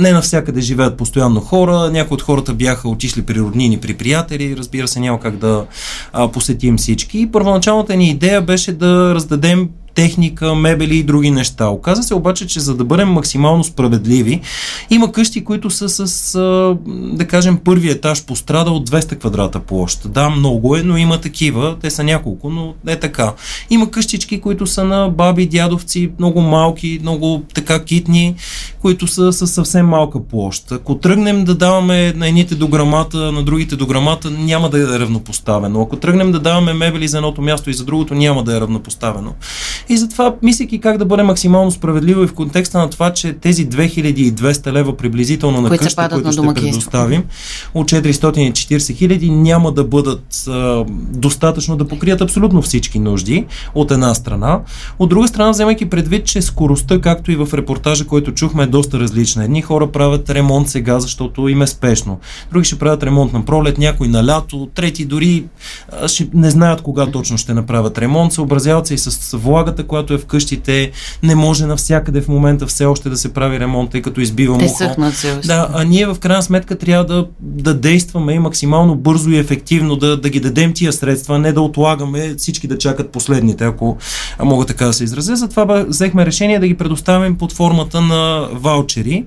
не 0.00 0.12
навсякъде 0.12 0.60
живеят 0.60 0.96
постоянно 0.96 1.40
хора, 1.40 1.90
някои 1.92 2.14
от 2.14 2.22
хората 2.22 2.54
бяха 2.54 2.88
отишли 2.88 3.22
при 3.22 3.40
роднини, 3.40 3.78
при 3.78 3.94
приятели, 3.94 4.56
разбира 4.56 4.88
се 4.88 5.00
няма 5.00 5.20
как 5.20 5.36
да 5.36 5.66
а, 6.12 6.28
посетим 6.28 6.76
всички. 6.76 7.28
Първоначалната 7.32 7.96
ни 7.96 8.10
идея 8.10 8.42
беше 8.42 8.72
да 8.72 9.14
раздадем 9.14 9.68
техника, 9.98 10.54
мебели 10.54 10.96
и 10.96 11.02
други 11.02 11.30
неща. 11.30 11.68
Оказа 11.68 12.02
се 12.02 12.14
обаче, 12.14 12.46
че 12.46 12.60
за 12.60 12.74
да 12.74 12.84
бъдем 12.84 13.08
максимално 13.08 13.64
справедливи, 13.64 14.40
има 14.90 15.12
къщи, 15.12 15.44
които 15.44 15.70
са 15.70 15.88
с, 16.06 16.38
да 17.12 17.26
кажем, 17.26 17.58
първи 17.64 17.90
етаж 17.90 18.24
пострада 18.24 18.70
от 18.70 18.90
200 18.90 19.18
квадрата 19.18 19.60
площ. 19.60 20.12
Да, 20.12 20.30
много 20.30 20.76
е, 20.76 20.82
но 20.82 20.96
има 20.96 21.20
такива. 21.20 21.76
Те 21.80 21.90
са 21.90 22.04
няколко, 22.04 22.50
но 22.50 22.74
е 22.86 22.96
така. 22.96 23.32
Има 23.70 23.90
къщички, 23.90 24.40
които 24.40 24.66
са 24.66 24.84
на 24.84 25.08
баби, 25.08 25.46
дядовци, 25.46 26.10
много 26.18 26.40
малки, 26.40 26.98
много 27.02 27.42
така 27.54 27.84
китни, 27.84 28.34
които 28.80 29.06
са 29.06 29.32
с 29.32 29.46
съвсем 29.46 29.86
малка 29.86 30.24
площ. 30.24 30.72
Ако 30.72 30.98
тръгнем 30.98 31.44
да 31.44 31.54
даваме 31.54 32.12
на 32.12 32.28
едните 32.28 32.54
до 32.54 32.68
грамата, 32.68 33.32
на 33.32 33.42
другите 33.42 33.76
до 33.76 33.86
грамата, 33.86 34.30
няма 34.30 34.70
да 34.70 34.78
е 34.78 34.98
равнопоставено. 34.98 35.82
Ако 35.82 35.96
тръгнем 35.96 36.32
да 36.32 36.40
даваме 36.40 36.72
мебели 36.72 37.08
за 37.08 37.16
едното 37.16 37.42
място 37.42 37.70
и 37.70 37.74
за 37.74 37.84
другото, 37.84 38.14
няма 38.14 38.44
да 38.44 38.56
е 38.56 38.60
равнопоставено. 38.60 39.34
И 39.88 39.96
затова, 39.96 40.34
мислики 40.42 40.80
как 40.80 40.98
да 40.98 41.04
бъде 41.04 41.22
максимално 41.22 41.70
справедливо 41.70 42.22
и 42.22 42.26
в 42.26 42.34
контекста 42.34 42.78
на 42.78 42.90
това, 42.90 43.12
че 43.12 43.32
тези 43.32 43.68
2200 43.68 44.72
лева 44.72 44.96
приблизително 44.96 45.60
на 45.60 45.78
къща, 45.78 46.08
които 46.12 46.32
ще 46.32 46.42
предоставим, 46.54 47.24
от 47.74 47.88
440 47.88 48.94
хиляди 48.94 49.30
няма 49.30 49.72
да 49.72 49.84
бъдат 49.84 50.44
а, 50.48 50.84
достатъчно 51.10 51.76
да 51.76 51.88
покрият 51.88 52.20
абсолютно 52.20 52.62
всички 52.62 52.98
нужди, 52.98 53.46
от 53.74 53.90
една 53.90 54.14
страна. 54.14 54.60
От 54.98 55.08
друга 55.08 55.28
страна, 55.28 55.50
вземайки 55.50 55.90
предвид, 55.90 56.26
че 56.26 56.42
скоростта, 56.42 57.00
както 57.00 57.32
и 57.32 57.36
в 57.36 57.48
репортажа, 57.54 58.06
който 58.06 58.34
чухме, 58.34 58.62
е 58.62 58.66
доста 58.66 59.00
различна. 59.00 59.44
Едни 59.44 59.62
хора 59.62 59.92
правят 59.92 60.30
ремонт 60.30 60.68
сега, 60.68 61.00
защото 61.00 61.48
им 61.48 61.62
е 61.62 61.66
спешно. 61.66 62.18
Други 62.52 62.64
ще 62.64 62.78
правят 62.78 63.02
ремонт 63.02 63.32
на 63.32 63.44
пролет, 63.44 63.78
някой 63.78 64.08
на 64.08 64.26
лято, 64.26 64.68
трети 64.74 65.04
дори 65.04 65.44
а, 65.92 66.08
ще 66.08 66.28
не 66.34 66.50
знаят 66.50 66.82
кога 66.82 67.06
точно 67.06 67.38
ще 67.38 67.54
направят 67.54 67.98
ремонт, 67.98 68.32
съобразяват 68.32 68.86
се 68.86 68.94
и 68.94 68.98
с 68.98 69.36
влагата 69.36 69.77
хората, 69.78 69.88
която 69.88 70.14
е 70.14 70.18
в 70.18 70.26
къщите, 70.26 70.90
не 71.22 71.34
може 71.34 71.66
навсякъде 71.66 72.20
в 72.20 72.28
момента 72.28 72.66
все 72.66 72.84
още 72.84 73.08
да 73.08 73.16
се 73.16 73.32
прави 73.32 73.60
ремонт, 73.60 73.90
тъй 73.90 74.02
като 74.02 74.20
избива 74.20 74.54
муха. 74.54 74.84
Да, 75.46 75.68
а 75.72 75.84
ние 75.84 76.06
в 76.06 76.16
крайна 76.20 76.42
сметка 76.42 76.78
трябва 76.78 77.04
да, 77.04 77.26
да 77.40 77.74
действаме 77.74 78.32
и 78.32 78.38
максимално 78.38 78.94
бързо 78.96 79.30
и 79.30 79.38
ефективно 79.38 79.96
да, 79.96 80.16
да 80.16 80.28
ги 80.30 80.40
дадем 80.40 80.72
тия 80.74 80.92
средства, 80.92 81.38
не 81.38 81.52
да 81.52 81.60
отлагаме 81.60 82.34
всички 82.38 82.66
да 82.66 82.78
чакат 82.78 83.10
последните, 83.10 83.64
ако 83.64 83.96
мога 84.42 84.66
така 84.66 84.86
да 84.86 84.92
се 84.92 85.04
изразя. 85.04 85.36
Затова 85.36 85.84
взехме 85.88 86.26
решение 86.26 86.58
да 86.58 86.68
ги 86.68 86.74
предоставим 86.74 87.36
под 87.36 87.52
формата 87.52 88.00
на 88.00 88.48
ваучери. 88.52 89.24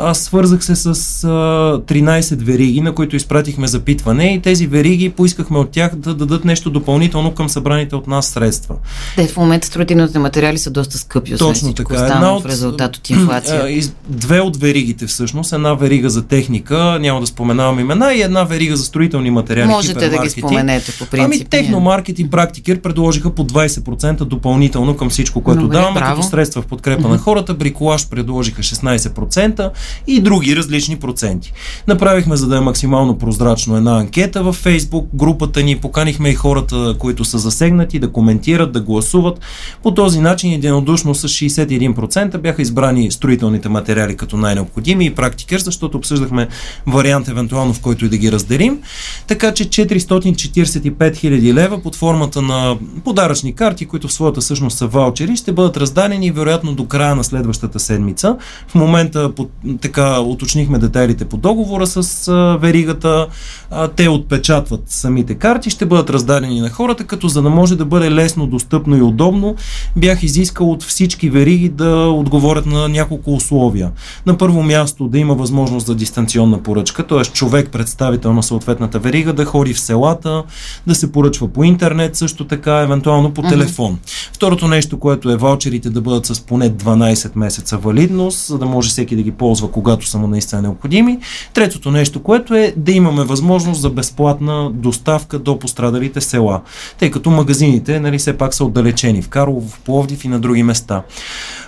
Аз 0.00 0.18
свързах 0.18 0.64
се 0.64 0.76
с 0.76 0.88
а, 1.24 1.28
13 1.28 2.36
вериги, 2.42 2.80
на 2.80 2.94
които 2.94 3.16
изпратихме 3.16 3.66
запитване 3.66 4.34
и 4.34 4.40
тези 4.40 4.66
вериги 4.66 5.10
поискахме 5.10 5.58
от 5.58 5.70
тях 5.70 5.96
да 5.96 6.14
дадат 6.14 6.44
нещо 6.44 6.70
допълнително 6.70 7.34
към 7.34 7.48
събраните 7.48 7.96
от 7.96 8.06
нас 8.06 8.26
средства. 8.26 8.74
Те 9.16 9.26
в 9.26 9.36
момента 9.36 9.66
строителните 9.66 10.18
материали 10.18 10.58
са 10.58 10.70
доста 10.70 10.98
скъпи, 10.98 11.34
освен 11.34 11.48
Точно 11.48 11.74
така. 11.74 11.94
Една 11.94 12.34
от, 12.34 12.42
в 12.42 12.46
резултат 12.46 12.96
от 12.96 13.10
инфлация. 13.10 13.82
Две 14.08 14.40
от 14.40 14.56
веригите 14.56 15.06
всъщност, 15.06 15.52
една 15.52 15.74
верига 15.74 16.10
за 16.10 16.22
техника, 16.22 16.98
няма 17.00 17.20
да 17.20 17.26
споменавам 17.26 17.80
имена, 17.80 18.14
и 18.14 18.22
една 18.22 18.44
верига 18.44 18.76
за 18.76 18.84
строителни 18.84 19.30
материали. 19.30 19.68
Можете 19.68 20.08
да 20.08 20.18
ги 20.18 20.30
споменете 20.30 20.92
по 20.98 21.06
принцип. 21.06 21.32
Ами 21.34 21.44
Техномаркет 21.44 22.18
и 22.18 22.30
Практикер 22.30 22.80
предложиха 22.80 23.30
по 23.30 23.44
20% 23.44 24.24
допълнително 24.24 24.96
към 24.96 25.10
всичко, 25.10 25.40
което 25.40 25.62
Добре, 25.62 25.76
даваме 25.76 26.00
като 26.00 26.22
средства 26.22 26.62
в 26.62 26.66
подкрепа 26.66 27.02
mm-hmm. 27.02 27.08
на 27.08 27.18
хората. 27.18 27.54
Бриколаж 27.54 28.08
предложиха 28.08 28.62
16% 28.62 29.70
и 30.06 30.20
други 30.20 30.56
различни 30.56 30.96
проценти. 30.96 31.52
Направихме, 31.86 32.36
за 32.36 32.46
да 32.46 32.56
е 32.56 32.60
максимално 32.60 33.18
прозрачно, 33.18 33.76
една 33.76 33.98
анкета 33.98 34.42
във 34.42 34.56
Фейсбук, 34.56 35.08
групата 35.14 35.62
ни, 35.62 35.76
поканихме 35.76 36.28
и 36.28 36.34
хората, 36.34 36.94
които 36.98 37.24
са 37.24 37.38
засегнати, 37.38 37.98
да 37.98 38.12
коментират, 38.12 38.72
да 38.72 38.80
гласуват. 38.80 39.40
По 39.82 39.94
този 39.94 40.20
начин 40.20 40.52
единодушно 40.52 41.14
с 41.14 41.28
61% 41.28 42.38
бяха 42.38 42.62
избрани 42.62 43.10
строителните 43.10 43.68
материали 43.68 44.16
като 44.16 44.36
най-необходими 44.36 45.06
и 45.06 45.14
практикер, 45.14 45.58
защото 45.58 45.98
обсъждахме 45.98 46.48
вариант 46.86 47.28
евентуално 47.28 47.74
в 47.74 47.80
който 47.80 48.04
и 48.04 48.08
да 48.08 48.16
ги 48.16 48.32
разделим. 48.32 48.78
Така 49.26 49.54
че 49.54 49.64
445 49.64 50.92
000 50.92 51.54
лева 51.54 51.82
под 51.82 51.96
формата 51.96 52.42
на 52.42 52.76
подаръчни 53.04 53.54
карти, 53.54 53.86
които 53.86 54.08
в 54.08 54.12
своята 54.12 54.42
същност 54.42 54.78
са 54.78 54.86
ваучери, 54.86 55.36
ще 55.36 55.52
бъдат 55.52 55.76
раздадени 55.76 56.30
вероятно 56.30 56.72
до 56.72 56.86
края 56.86 57.16
на 57.16 57.24
следващата 57.24 57.80
седмица. 57.80 58.36
В 58.68 58.74
момента 58.74 59.32
така 59.80 60.20
уточнихме 60.20 60.78
детайлите 60.78 61.24
по 61.24 61.36
договора 61.36 61.86
с 61.86 62.28
а, 62.28 62.56
веригата. 62.60 63.26
А, 63.70 63.88
те 63.88 64.08
отпечатват 64.08 64.82
самите 64.86 65.34
карти, 65.34 65.70
ще 65.70 65.86
бъдат 65.86 66.10
раздадени 66.10 66.60
на 66.60 66.70
хората, 66.70 67.04
като 67.04 67.28
за 67.28 67.42
да 67.42 67.50
може 67.50 67.76
да 67.76 67.84
бъде 67.84 68.10
лесно, 68.10 68.46
достъпно 68.46 68.96
и 68.96 69.02
удобно, 69.02 69.56
бях 69.96 70.22
изискал 70.22 70.70
от 70.70 70.82
всички 70.82 71.30
вериги 71.30 71.68
да 71.68 72.08
отговорят 72.08 72.66
на 72.66 72.88
няколко 72.88 73.34
условия. 73.34 73.90
На 74.26 74.38
първо 74.38 74.62
място 74.62 75.08
да 75.08 75.18
има 75.18 75.34
възможност 75.34 75.86
за 75.86 75.94
дистанционна 75.94 76.62
поръчка, 76.62 77.06
т.е. 77.06 77.22
човек, 77.22 77.70
представител 77.70 78.32
на 78.32 78.42
съответната 78.42 78.98
верига, 78.98 79.32
да 79.32 79.44
ходи 79.44 79.74
в 79.74 79.80
селата, 79.80 80.42
да 80.86 80.94
се 80.94 81.12
поръчва 81.12 81.48
по 81.48 81.64
интернет, 81.64 82.16
също 82.16 82.44
така, 82.44 82.80
евентуално 82.80 83.34
по 83.34 83.42
телефон. 83.42 83.96
Mm-hmm. 83.96 84.30
Второто 84.32 84.68
нещо, 84.68 84.98
което 84.98 85.30
е 85.30 85.36
ваучерите 85.36 85.90
да 85.90 86.00
бъдат 86.00 86.26
с 86.26 86.40
поне 86.40 86.70
12 86.70 87.30
месеца 87.34 87.76
валидност, 87.76 88.46
за 88.46 88.58
да 88.58 88.66
може 88.66 88.88
всеки 88.88 89.16
да 89.16 89.22
ги 89.22 89.30
ползва, 89.30 89.57
когато 89.66 90.06
са 90.06 90.18
му 90.18 90.26
наистина 90.26 90.62
необходими. 90.62 91.18
Третото 91.54 91.90
нещо, 91.90 92.22
което 92.22 92.54
е 92.54 92.74
да 92.76 92.92
имаме 92.92 93.24
възможност 93.24 93.80
за 93.80 93.90
безплатна 93.90 94.70
доставка 94.70 95.38
до 95.38 95.58
пострадалите 95.58 96.20
села, 96.20 96.60
тъй 96.98 97.10
като 97.10 97.30
магазините, 97.30 98.00
нали, 98.00 98.18
все 98.18 98.38
пак 98.38 98.54
са 98.54 98.64
отдалечени 98.64 99.22
в 99.22 99.28
Карлов, 99.28 99.64
в 99.70 99.80
Пловдив 99.80 100.24
и 100.24 100.28
на 100.28 100.40
други 100.40 100.62
места. 100.62 101.02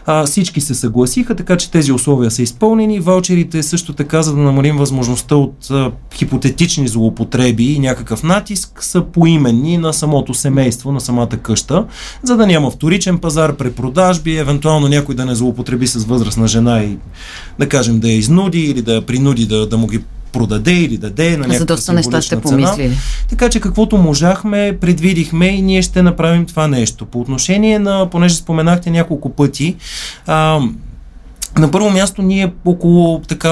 А, 0.07 0.27
всички 0.27 0.61
се 0.61 0.75
съгласиха, 0.75 1.35
така 1.35 1.57
че 1.57 1.71
тези 1.71 1.93
условия 1.93 2.31
са 2.31 2.43
изпълнени. 2.43 3.01
Ваучерите 3.01 3.63
също 3.63 3.93
така, 3.93 4.23
за 4.23 4.35
да 4.35 4.41
намалим 4.41 4.77
възможността 4.77 5.35
от 5.37 5.71
а, 5.71 5.91
хипотетични 6.15 6.89
злоупотреби 6.89 7.73
и 7.73 7.79
някакъв 7.79 8.23
натиск, 8.23 8.85
са 8.85 9.01
поименни 9.01 9.79
на 9.79 9.93
самото 9.93 10.35
семейство, 10.35 10.93
на 10.93 11.01
самата 11.01 11.37
къща, 11.43 11.87
за 12.23 12.37
да 12.37 12.47
няма 12.47 12.71
вторичен 12.71 13.19
пазар, 13.19 13.57
препродажби, 13.57 14.37
евентуално 14.37 14.89
някой 14.89 15.15
да 15.15 15.27
не 15.27 15.35
злоупотреби 15.35 15.87
с 15.87 16.05
възрастна 16.05 16.49
жена 16.49 16.83
и 16.83 16.99
да 17.59 17.69
кажем 17.81 18.01
да 18.01 18.09
я 18.09 18.15
изнуди 18.15 18.61
или 18.61 18.83
да 18.83 18.95
я 18.95 19.07
принуди 19.07 19.47
да, 19.47 19.67
да 19.67 19.77
му 19.79 19.87
ги 19.87 20.01
продаде 20.33 20.73
или 20.73 20.97
даде 20.97 21.37
на 21.37 21.55
За 21.59 21.65
доста 21.65 21.93
неща 21.93 22.23
сте 22.23 22.41
помислили. 22.41 22.97
Така 23.29 23.49
че 23.49 23.61
каквото 23.61 23.97
можахме, 23.97 24.79
предвидихме 24.81 25.47
и 25.47 25.63
ние 25.63 25.83
ще 25.83 26.03
направим 26.03 26.47
това 26.47 26.69
нещо. 26.69 27.07
По 27.07 27.21
отношение 27.21 27.79
на, 27.79 28.11
понеже 28.11 28.35
споменахте 28.35 28.91
няколко 28.91 29.31
пъти, 29.31 29.77
а, 30.27 30.61
на 31.59 31.71
първо 31.71 31.91
място 31.91 32.23
ние 32.23 32.53
около 32.65 33.21
така 33.21 33.49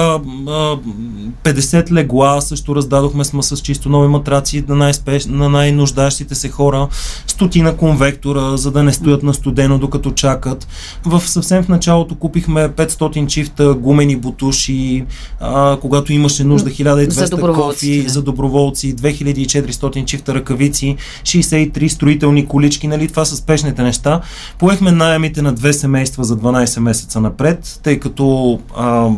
50 1.43 1.91
легла 1.91 2.41
също 2.41 2.75
раздадохме 2.75 3.23
сме 3.23 3.43
с 3.43 3.57
чисто 3.57 3.89
нови 3.89 4.07
матраци 4.07 4.63
на, 4.67 4.75
най-спеш, 4.75 5.25
на 5.25 5.49
най-нуждащите 5.49 6.35
се 6.35 6.49
хора, 6.49 6.87
стотина 7.27 7.77
конвектора, 7.77 8.57
за 8.57 8.71
да 8.71 8.83
не 8.83 8.93
стоят 8.93 9.23
на 9.23 9.33
студено 9.33 9.79
докато 9.79 10.11
чакат. 10.11 10.67
В 11.05 11.21
съвсем 11.25 11.63
в 11.63 11.67
началото 11.67 12.15
купихме 12.15 12.69
500 12.69 13.27
чифта 13.27 13.73
гумени 13.73 14.15
бутуши, 14.15 15.05
а, 15.39 15.77
когато 15.81 16.13
имаше 16.13 16.43
нужда 16.43 16.69
1200 16.69 17.09
за 17.09 17.53
кофи 17.53 18.03
да. 18.03 18.09
за 18.09 18.21
доброволци, 18.21 18.95
2400 18.95 20.05
чифта 20.05 20.33
ръкавици, 20.33 20.95
63 21.23 21.87
строителни 21.87 22.45
колички, 22.45 22.87
нали 22.87 23.07
това 23.07 23.25
са 23.25 23.35
спешните 23.35 23.83
неща. 23.83 24.21
Поехме 24.59 24.91
найемите 24.91 25.41
на 25.41 25.53
две 25.53 25.73
семейства 25.73 26.23
за 26.23 26.37
12 26.37 26.79
месеца 26.79 27.21
напред 27.21 27.79
тъй 27.89 27.99
като 27.99 28.59
а, 28.77 29.09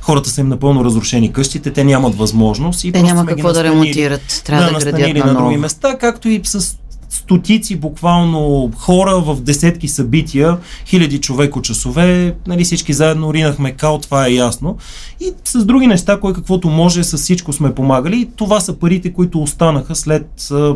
хората 0.00 0.30
са 0.30 0.40
им 0.40 0.48
напълно 0.48 0.84
разрушени 0.84 1.32
къщите, 1.32 1.70
те 1.70 1.84
нямат 1.84 2.14
възможност. 2.14 2.84
И 2.84 2.92
те 2.92 3.02
няма 3.02 3.26
какво 3.26 3.52
да 3.52 3.64
ремонтират, 3.64 4.42
трябва 4.46 4.72
да, 4.72 4.78
да 4.78 4.92
градят 4.92 5.16
на, 5.16 5.32
на 5.32 5.34
други 5.34 5.56
места, 5.56 5.98
както 5.98 6.28
и 6.28 6.40
с 6.44 6.76
стотици 7.08 7.76
буквално 7.76 8.70
хора 8.76 9.20
в 9.20 9.40
десетки 9.40 9.88
събития, 9.88 10.58
хиляди 10.86 11.18
човеко 11.18 11.62
часове, 11.62 12.34
нали 12.46 12.64
всички 12.64 12.92
заедно 12.92 13.34
ринахме 13.34 13.72
кал, 13.72 13.98
това 13.98 14.26
е 14.26 14.30
ясно. 14.30 14.76
И 15.20 15.32
с 15.44 15.64
други 15.64 15.86
неща, 15.86 16.20
кой 16.20 16.32
каквото 16.32 16.68
може, 16.68 17.04
с 17.04 17.16
всичко 17.16 17.52
сме 17.52 17.74
помагали. 17.74 18.20
И 18.20 18.28
това 18.36 18.60
са 18.60 18.78
парите, 18.78 19.12
които 19.12 19.42
останаха 19.42 19.94
след 19.94 20.50
а, 20.50 20.74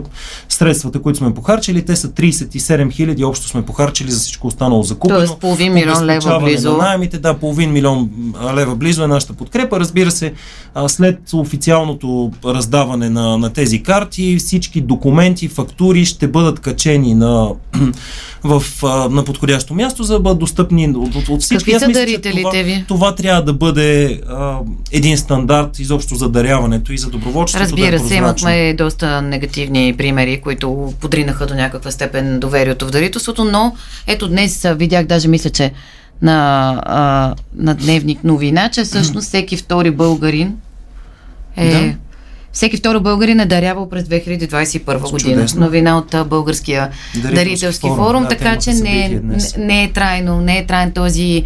средствата, 0.49 1.03
които 1.03 1.19
сме 1.19 1.35
похарчили. 1.35 1.85
Те 1.85 1.97
са 1.97 2.09
37 2.09 2.93
хиляди, 2.93 3.25
общо 3.25 3.49
сме 3.49 3.63
похарчили 3.63 4.11
за 4.11 4.21
всичко 4.21 4.47
останало 4.47 4.83
закупено. 4.83 5.19
Тоест 5.19 5.39
половин 5.39 5.73
милион 5.73 6.05
лева 6.05 6.41
близо. 6.41 6.71
На 6.71 6.77
найемите, 6.77 7.19
да, 7.19 7.35
половин 7.35 7.73
милион 7.73 8.11
лева 8.55 8.77
близо 8.77 9.05
е 9.05 9.07
нашата 9.07 9.33
подкрепа. 9.33 9.81
Разбира 9.81 10.11
се, 10.11 10.33
а, 10.75 10.89
след 10.89 11.33
официалното 11.33 12.31
раздаване 12.45 13.11
на, 13.11 13.39
на 13.39 13.51
тези 13.53 13.83
карти, 13.83 14.37
всички 14.39 14.81
документи, 14.81 15.49
фактури 15.49 16.07
ще 16.21 16.29
бъдат 16.29 16.61
качени 16.61 17.15
на, 17.15 17.51
в, 18.45 18.63
на 19.11 19.25
подходящо 19.25 19.75
място, 19.75 20.03
за 20.03 20.13
да 20.13 20.21
бъдат 20.21 20.39
достъпни 20.39 20.89
от, 20.97 21.15
от, 21.15 21.29
от 21.29 21.43
всички. 21.43 21.73
Какви 21.73 21.87
са 21.87 22.01
дарителите 22.01 22.43
това, 22.43 22.63
ви? 22.63 22.85
Това 22.89 23.15
трябва 23.15 23.43
да 23.43 23.53
бъде 23.53 24.21
а, 24.29 24.59
един 24.93 25.19
стандарт 25.19 25.79
изобщо 25.79 26.15
за 26.15 26.29
даряването 26.29 26.93
и 26.93 26.99
за 26.99 27.11
доброволчеството. 27.11 27.65
Разбира 27.65 27.99
да 27.99 28.05
е 28.05 28.09
се, 28.09 28.15
имахме 28.15 28.75
доста 28.75 29.23
негативни 29.23 29.95
примери, 29.99 30.41
които 30.41 30.95
подринаха 31.01 31.47
до 31.47 31.55
някаква 31.55 31.91
степен 31.91 32.41
доверието 32.41 32.87
в 32.87 32.91
дарителството, 32.91 33.45
но 33.45 33.77
ето 34.07 34.29
днес 34.29 34.67
видях, 34.77 35.07
даже 35.07 35.29
мисля, 35.29 35.51
че 35.51 35.73
на, 36.23 36.71
а, 36.87 37.35
на 37.57 37.75
дневник 37.75 38.25
новина, 38.25 38.71
че 38.71 38.85
всъщност 38.85 39.29
всеки 39.29 39.57
втори 39.57 39.91
българин 39.91 40.57
е 41.57 41.71
да 41.71 41.95
всеки 42.53 42.77
втори 42.77 43.01
българин 43.01 43.41
е 43.41 43.47
дарявал 43.47 43.89
през 43.89 44.05
2021 44.05 45.11
година. 45.11 45.35
Чудесно. 45.35 45.61
Новина 45.61 45.99
от 45.99 46.29
българския 46.29 46.91
дарителски, 47.15 47.35
дарителски 47.35 47.89
форум, 47.89 47.97
форум 47.97 48.23
да, 48.23 48.29
така 48.29 48.57
че 48.59 48.73
не, 48.73 49.21
не, 49.25 49.39
не 49.59 49.85
е 49.85 49.93
трайно, 49.93 50.41
не 50.41 50.59
е 50.59 50.67
трайно 50.67 50.93
този 50.93 51.45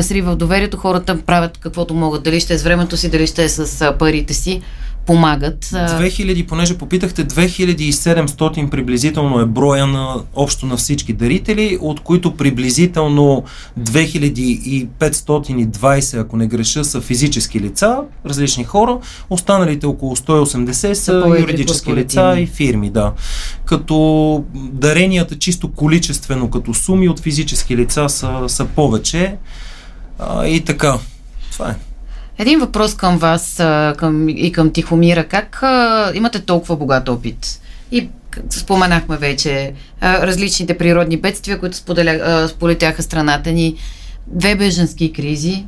срив 0.00 0.24
в 0.24 0.36
доверието. 0.36 0.76
Хората 0.76 1.22
правят 1.22 1.58
каквото 1.58 1.94
могат, 1.94 2.22
дали 2.22 2.40
ще 2.40 2.54
е 2.54 2.58
с 2.58 2.62
времето 2.62 2.96
си, 2.96 3.10
дали 3.10 3.26
ще 3.26 3.44
е 3.44 3.48
с 3.48 3.92
парите 3.98 4.34
си 4.34 4.62
помагат. 5.06 5.64
2000, 5.64 6.46
понеже 6.46 6.78
попитахте, 6.78 7.26
2700 7.26 8.70
приблизително 8.70 9.40
е 9.40 9.46
броя 9.46 9.86
на 9.86 10.16
общо 10.34 10.66
на 10.66 10.76
всички 10.76 11.12
дарители, 11.12 11.78
от 11.80 12.00
които 12.00 12.36
приблизително 12.36 13.44
2520, 13.80 16.20
ако 16.20 16.36
не 16.36 16.46
греша, 16.46 16.84
са 16.84 17.00
физически 17.00 17.60
лица, 17.60 17.98
различни 18.26 18.64
хора, 18.64 18.98
останалите 19.30 19.86
около 19.86 20.16
180 20.16 20.92
са, 20.92 21.36
юридически 21.40 21.94
лица 21.94 22.34
и 22.38 22.46
фирми, 22.46 22.90
да. 22.90 23.12
Като 23.64 24.44
даренията 24.54 25.38
чисто 25.38 25.72
количествено, 25.72 26.50
като 26.50 26.74
суми 26.74 27.08
от 27.08 27.20
физически 27.20 27.76
лица 27.76 28.08
са, 28.08 28.44
са 28.48 28.64
повече 28.64 29.36
а, 30.18 30.46
и 30.46 30.60
така. 30.60 30.98
Това 31.52 31.70
е. 31.70 31.74
Един 32.38 32.60
въпрос 32.60 32.94
към 32.94 33.18
вас 33.18 33.54
към, 33.96 34.28
и 34.28 34.52
към 34.52 34.72
Тихомира. 34.72 35.24
Как 35.24 35.62
а, 35.62 36.12
имате 36.14 36.40
толкова 36.40 36.76
богат 36.76 37.08
опит? 37.08 37.60
И 37.92 38.08
споменахме 38.50 39.16
вече 39.16 39.72
а, 40.00 40.26
различните 40.26 40.78
природни 40.78 41.16
бедствия, 41.16 41.58
които 41.58 41.76
споделя, 41.76 42.48
сполетяха 42.48 43.02
страната 43.02 43.52
ни. 43.52 43.76
Две 44.26 44.56
беженски 44.56 45.12
кризи, 45.12 45.66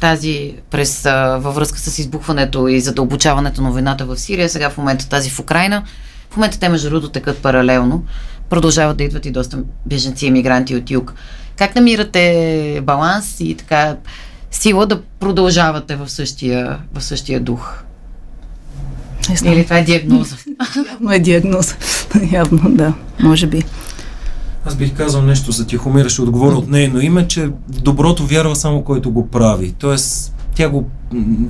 тази 0.00 0.54
през, 0.70 1.06
а, 1.06 1.38
във 1.38 1.54
връзка 1.54 1.78
с 1.78 1.98
избухването 1.98 2.68
и 2.68 2.80
задълбочаването 2.80 3.62
на 3.62 3.70
войната 3.70 4.04
в 4.04 4.16
Сирия, 4.16 4.48
сега 4.48 4.70
в 4.70 4.78
момента 4.78 5.08
тази 5.08 5.30
в 5.30 5.40
Украина. 5.40 5.82
В 6.30 6.36
момента 6.36 6.58
те 6.58 6.68
между 6.68 6.90
другото 6.90 7.12
текат 7.12 7.38
паралелно. 7.38 8.04
Продължават 8.50 8.96
да 8.96 9.04
идват 9.04 9.26
и 9.26 9.30
доста 9.30 9.58
беженци 9.86 10.26
и 10.26 10.30
мигранти 10.30 10.76
от 10.76 10.90
юг. 10.90 11.14
Как 11.56 11.74
намирате 11.74 12.80
баланс 12.82 13.40
и 13.40 13.54
така 13.54 13.96
сила 14.54 14.86
да 14.86 15.02
продължавате 15.02 15.96
в 15.96 16.08
същия, 16.08 16.78
в 16.94 17.02
същия 17.04 17.40
дух? 17.40 17.82
Не 19.42 19.52
Или 19.52 19.64
това 19.64 19.78
е 19.78 19.84
диагноза? 19.84 20.36
Явно 20.90 21.12
е 21.12 21.18
диагноза. 21.18 21.74
Явно, 22.32 22.60
да, 22.66 22.94
може 23.20 23.46
би. 23.46 23.62
Аз 24.66 24.74
бих 24.74 24.94
казал 24.94 25.22
нещо 25.22 25.52
за 25.52 25.66
Тихомира, 25.66 26.08
ще 26.08 26.22
отговоря 26.22 26.54
от 26.54 26.68
нейно 26.68 27.00
име, 27.00 27.28
че 27.28 27.50
доброто 27.68 28.26
вярва 28.26 28.56
само 28.56 28.82
който 28.84 29.10
го 29.10 29.28
прави. 29.28 29.74
Тоест, 29.78 30.33
тя 30.54 30.68
го, 30.68 30.88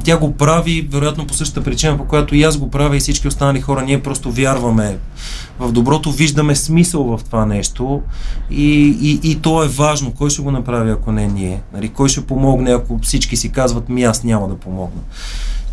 тя 0.04 0.18
го 0.18 0.32
прави, 0.36 0.88
вероятно 0.90 1.26
по 1.26 1.34
същата 1.34 1.64
причина, 1.64 1.98
по 1.98 2.04
която 2.04 2.34
и 2.34 2.42
аз 2.42 2.56
го 2.56 2.70
правя 2.70 2.96
и 2.96 3.00
всички 3.00 3.28
останали 3.28 3.60
хора. 3.60 3.82
Ние 3.82 4.02
просто 4.02 4.30
вярваме 4.30 4.98
в 5.58 5.72
доброто, 5.72 6.12
виждаме 6.12 6.56
смисъл 6.56 7.04
в 7.04 7.24
това 7.24 7.46
нещо 7.46 8.02
и, 8.50 8.96
и, 9.00 9.30
и 9.30 9.34
то 9.34 9.64
е 9.64 9.68
важно. 9.68 10.12
Кой 10.12 10.30
ще 10.30 10.42
го 10.42 10.50
направи, 10.50 10.90
ако 10.90 11.12
не 11.12 11.26
ние? 11.26 11.62
Нали, 11.74 11.88
кой 11.88 12.08
ще 12.08 12.26
помогне, 12.26 12.70
ако 12.70 12.98
всички 13.02 13.36
си 13.36 13.52
казват, 13.52 13.88
ми 13.88 14.04
аз 14.04 14.24
няма 14.24 14.48
да 14.48 14.56
помогна? 14.56 15.00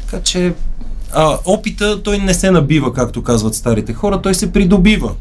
Така 0.06 0.24
че 0.24 0.54
а, 1.14 1.38
опита, 1.46 2.04
той 2.04 2.18
не 2.18 2.34
се 2.34 2.52
набива, 2.52 2.94
както 2.94 3.24
казват 3.24 3.56
старите 3.56 3.94
хора, 3.94 4.22
той 4.22 4.36
се 4.36 4.52
придобива. 4.52 5.12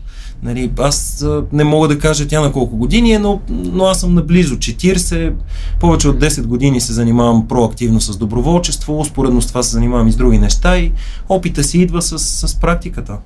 Нали, 0.43 0.71
аз 0.79 1.27
не 1.53 1.65
мога 1.65 1.89
да 1.89 1.99
кажа 1.99 2.29
тя 2.29 2.41
на 2.41 2.53
колко 2.53 2.77
години 2.77 3.13
е, 3.13 3.19
но, 3.19 3.41
но 3.49 3.85
аз 3.85 4.01
съм 4.01 4.15
наблизо 4.15 4.57
40, 4.57 5.33
повече 5.81 6.09
от 6.09 6.21
10 6.21 6.43
години 6.43 6.81
се 6.81 6.93
занимавам 6.93 7.49
проактивно 7.49 8.01
с 8.01 8.17
доброволчество, 8.17 9.01
успоредно 9.01 9.43
с 9.43 9.47
това 9.47 9.63
се 9.63 9.71
занимавам 9.71 10.09
и 10.09 10.13
с 10.13 10.17
други 10.17 10.39
неща 10.39 10.79
и 10.79 10.93
опита 11.29 11.65
си 11.65 11.79
идва 11.79 12.03
с, 12.03 12.19
с 12.19 12.55
практиката. 12.55 13.17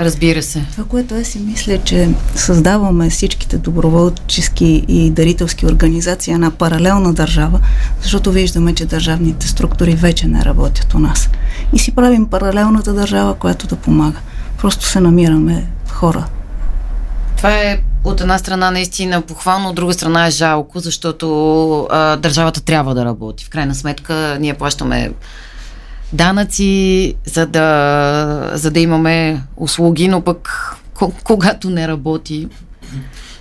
Разбира 0.00 0.42
се. 0.42 0.64
Това, 0.72 0.84
което 0.84 1.14
аз 1.14 1.26
си 1.26 1.38
мисля, 1.38 1.72
е, 1.72 1.78
че 1.78 2.08
създаваме 2.34 3.10
всичките 3.10 3.58
доброволчески 3.58 4.84
и 4.88 5.10
дарителски 5.10 5.66
организации 5.66 6.32
една 6.32 6.50
паралелна 6.50 7.12
държава, 7.12 7.60
защото 8.02 8.32
виждаме, 8.32 8.74
че 8.74 8.86
държавните 8.86 9.48
структури 9.48 9.94
вече 9.94 10.28
не 10.28 10.44
работят 10.44 10.94
у 10.94 10.98
нас. 10.98 11.30
И 11.72 11.78
си 11.78 11.94
правим 11.94 12.26
паралелната 12.26 12.94
държава, 12.94 13.34
която 13.34 13.66
да 13.66 13.76
помага. 13.76 14.18
Просто 14.58 14.86
се 14.86 15.00
намираме 15.00 15.66
хора. 15.90 16.26
Това 17.36 17.52
е 17.52 17.78
от 18.04 18.20
една 18.20 18.38
страна 18.38 18.70
наистина 18.70 19.22
похвално, 19.22 19.68
от 19.68 19.76
друга 19.76 19.92
страна 19.92 20.26
е 20.26 20.30
жалко, 20.30 20.80
защото 20.80 21.88
а, 21.90 22.16
държавата 22.16 22.60
трябва 22.60 22.94
да 22.94 23.04
работи. 23.04 23.44
В 23.44 23.50
крайна 23.50 23.74
сметка 23.74 24.36
ние 24.40 24.54
плащаме 24.54 25.12
данъци, 26.12 27.14
за 27.24 27.46
да, 27.46 28.50
за 28.54 28.70
да 28.70 28.80
имаме 28.80 29.42
услуги, 29.56 30.08
но 30.08 30.20
пък 30.20 30.74
когато 31.24 31.70
не 31.70 31.88
работи, 31.88 32.48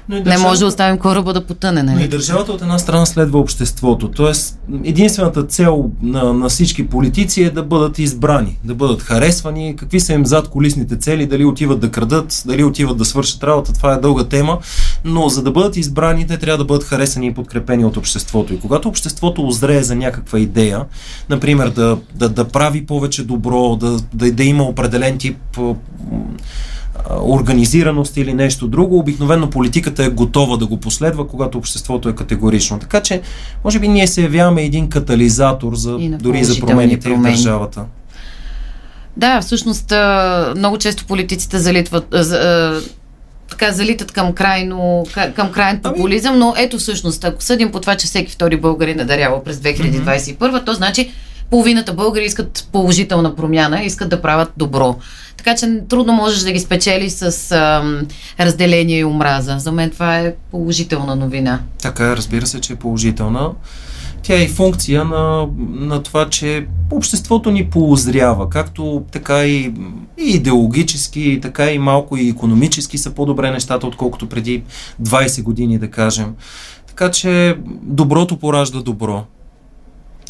но 0.10 0.16
и 0.18 0.20
държавата, 0.20 0.44
не 0.44 0.50
може 0.50 0.60
да 0.60 0.66
оставим 0.66 0.98
кораба 0.98 1.34
да 1.34 1.46
потъне. 1.46 1.84
Нали? 1.84 1.96
Но 1.96 2.06
и 2.06 2.08
държавата 2.08 2.52
от 2.52 2.62
една 2.62 2.80
страна 2.80 3.06
следва 3.06 3.40
обществото. 3.40 4.08
Тоест, 4.08 4.60
единствената 4.84 5.44
цел 5.44 5.92
на, 6.02 6.34
на 6.34 6.50
всички 6.50 6.88
политици 6.88 7.44
е 7.44 7.50
да 7.50 7.64
бъдат 7.64 8.00
избрани, 8.00 8.58
да 8.64 8.76
бъдат 8.76 9.02
харесвани. 9.02 9.76
Какви 9.76 10.00
са 10.00 10.14
им 10.14 10.26
зад 10.26 10.48
колисните 10.48 10.98
цели, 10.98 11.26
дали 11.26 11.46
отиват 11.46 11.80
да 11.80 11.92
крадат, 11.92 12.44
дали 12.46 12.64
отиват 12.64 12.98
да 12.98 13.06
свършат 13.06 13.44
работа, 13.44 13.74
това 13.74 13.94
е 13.94 13.98
дълга 13.98 14.24
тема. 14.24 14.58
Но 15.04 15.30
за 15.30 15.44
да 15.44 15.52
бъдат 15.52 15.78
избрани, 15.78 16.28
те 16.28 16.38
трябва 16.38 16.58
да 16.58 16.66
бъдат 16.66 16.84
харесани 16.84 17.28
и 17.28 17.34
подкрепени 17.34 17.86
от 17.86 17.98
обществото. 17.98 18.54
И 18.54 18.60
когато 18.60 18.90
обществото 18.90 19.48
озрее 19.48 19.84
за 19.84 19.96
някаква 19.96 20.40
идея, 20.40 20.86
например 21.30 21.70
да, 21.70 21.98
да, 22.16 22.30
да 22.30 22.46
прави 22.46 22.86
повече 22.86 23.24
добро, 23.24 23.76
да, 23.76 23.98
да, 24.14 24.32
да 24.32 24.44
има 24.44 24.64
определен 24.64 25.18
тип 25.18 25.38
организираност 27.22 28.18
или 28.18 28.34
нещо 28.34 28.68
друго, 28.68 29.00
обикновено 29.00 29.50
политиката 29.50 30.04
е 30.04 30.10
готова 30.10 30.58
да 30.58 30.66
го 30.66 30.78
последва, 30.78 31.28
когато 31.28 31.58
обществото 31.58 32.10
е 32.10 32.16
категорично. 32.16 32.80
Така 32.80 33.02
че, 33.02 33.22
може 33.64 33.80
би 33.80 33.88
ние 33.88 34.08
се 34.08 34.22
явяваме 34.22 34.64
един 34.64 34.90
катализатор 34.90 35.76
за, 35.76 35.98
дори 36.00 36.44
за 36.44 36.60
промените 36.60 37.10
промени. 37.10 37.24
в 37.24 37.38
държавата. 37.38 37.86
Да, 39.18 39.42
всъщност 39.42 39.94
много 40.58 40.78
често 40.78 41.06
политиците 41.06 41.60
залитват, 41.60 42.16
така 43.50 43.72
залитат 43.72 44.12
към 44.12 44.34
крайно, 44.34 45.06
към 45.36 45.52
крайен 45.52 45.80
ами- 45.84 45.96
популизъм, 45.96 46.40
но 46.40 46.54
ето 46.58 46.78
всъщност, 46.78 47.24
ако 47.24 47.44
съдим 47.44 47.72
по 47.72 47.80
това, 47.80 47.96
че 47.96 48.08
всеки 48.08 48.32
втори 48.32 48.58
българин 48.58 49.00
е 49.00 49.06
дарява 49.06 49.44
през 49.44 49.58
2021, 49.58 50.38
mm-hmm. 50.38 50.66
то 50.66 50.74
значи 50.74 51.12
половината 51.50 51.94
българи 51.94 52.26
искат 52.26 52.68
положителна 52.72 53.36
промяна, 53.36 53.84
искат 53.84 54.10
да 54.10 54.22
правят 54.22 54.52
добро. 54.58 54.96
Така 55.38 55.56
че 55.56 55.82
трудно 55.90 56.14
можеш 56.14 56.40
да 56.40 56.52
ги 56.52 56.60
спечели 56.60 57.10
с 57.10 57.52
а, 57.52 57.84
разделение 58.40 59.00
и 59.00 59.06
омраза. 59.06 59.56
За 59.60 59.72
мен 59.72 59.90
това 59.90 60.20
е 60.20 60.34
положителна 60.52 61.16
новина. 61.16 61.60
Така, 61.82 62.18
разбира 62.18 62.48
се, 62.48 62.62
че 62.62 62.74
е 62.74 62.76
положителна. 62.76 63.52
Тя 64.22 64.36
е 64.36 64.44
и 64.44 64.48
функция 64.48 65.06
на, 65.06 65.48
на 65.70 66.04
това, 66.04 66.30
че 66.30 66.66
обществото 66.92 67.52
ни 67.52 67.70
поозрява, 67.70 68.50
както 68.50 69.04
така 69.12 69.46
и, 69.46 69.74
и 70.18 70.30
идеологически, 70.30 71.40
така 71.42 71.72
и 71.72 71.80
малко 71.80 72.18
и 72.18 72.30
економически 72.30 72.98
са 72.98 73.12
по-добре 73.12 73.52
нещата, 73.52 73.88
отколкото 73.88 74.30
преди 74.30 74.64
20 75.02 75.44
години, 75.44 75.78
да 75.78 75.92
кажем. 75.92 76.36
Така 76.88 77.12
че 77.12 77.58
доброто 77.84 78.38
поражда 78.38 78.82
добро 78.82 79.24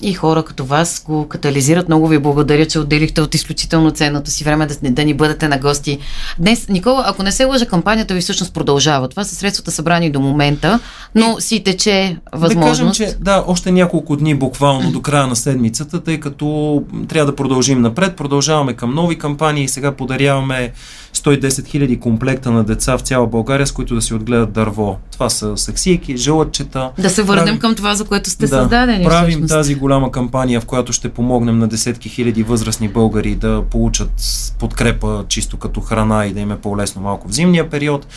и 0.02 0.14
хора 0.14 0.44
като 0.44 0.66
вас 0.66 1.04
го 1.06 1.28
катализират. 1.28 1.88
Много 1.88 2.08
ви 2.08 2.20
благодаря, 2.20 2.66
че 2.66 2.80
отделихте 2.80 3.22
от 3.22 3.36
изключително 3.36 3.92
ценното 3.92 4.32
си 4.32 4.44
време 4.44 4.66
да, 4.66 4.92
да 4.92 5.06
ни 5.06 5.14
бъдете 5.14 5.48
на 5.48 5.58
гости. 5.58 6.00
Днес, 6.40 6.68
Никола, 6.68 7.04
ако 7.08 7.24
не 7.24 7.32
се 7.32 7.46
лъжа, 7.46 7.66
кампанията 7.66 8.14
ви 8.14 8.22
всъщност 8.22 8.54
продължава. 8.54 9.08
Това 9.08 9.24
са 9.24 9.36
средствата 9.36 9.72
събрани 9.72 10.10
до 10.10 10.20
момента, 10.20 10.80
но 11.16 11.36
и, 11.40 11.42
си 11.42 11.64
тече 11.64 12.18
възможност. 12.34 12.98
Да 12.98 13.06
кажем, 13.06 13.16
че 13.16 13.24
да, 13.24 13.44
още 13.48 13.72
няколко 13.72 14.18
дни 14.18 14.36
буквално 14.36 14.92
до 14.92 15.02
края 15.02 15.28
на 15.28 15.36
седмицата, 15.36 16.04
тъй 16.04 16.20
като 16.20 16.84
трябва 17.08 17.32
да 17.32 17.36
продължим 17.36 17.82
напред. 17.82 18.16
Продължаваме 18.16 18.74
към 18.74 18.96
нови 18.96 19.18
кампании. 19.18 19.68
Сега 19.68 19.92
подаряваме 19.92 20.72
110 21.16 21.68
хиляди 21.68 22.00
комплекта 22.00 22.52
на 22.52 22.64
деца 22.64 22.98
в 22.98 23.02
цяла 23.02 23.28
България, 23.28 23.68
с 23.68 23.72
които 23.72 23.96
да 23.96 24.02
си 24.02 24.14
отгледат 24.14 24.52
дърво. 24.52 24.98
Това 25.12 25.30
са 25.30 25.58
саксийки, 25.58 26.18
жълъчета. 26.18 26.92
Да 27.00 27.10
се 27.10 27.24
върнем 27.24 27.46
правим, 27.46 27.60
към 27.60 27.76
това, 27.76 27.96
за 27.96 28.06
което 28.06 28.30
сте 28.30 28.48
да, 28.48 28.58
създадени. 28.58 29.06
Правим 29.06 29.30
всъщност. 29.30 29.54
тази 29.54 29.76
голяма 29.88 30.12
кампания, 30.12 30.62
в 30.62 30.66
която 30.66 30.94
ще 30.94 31.10
помогнем 31.10 31.60
на 31.60 31.68
десетки 31.68 32.10
хиляди 32.10 32.44
възрастни 32.44 32.90
българи 32.90 33.36
да 33.36 33.64
получат 33.72 34.12
подкрепа 34.60 35.26
чисто 35.28 35.58
като 35.58 35.82
храна 35.82 36.26
и 36.26 36.34
да 36.34 36.40
им 36.40 36.52
е 36.52 36.58
по-лесно 36.58 37.02
малко 37.02 37.28
в 37.28 37.34
зимния 37.34 37.70
период. 37.70 38.08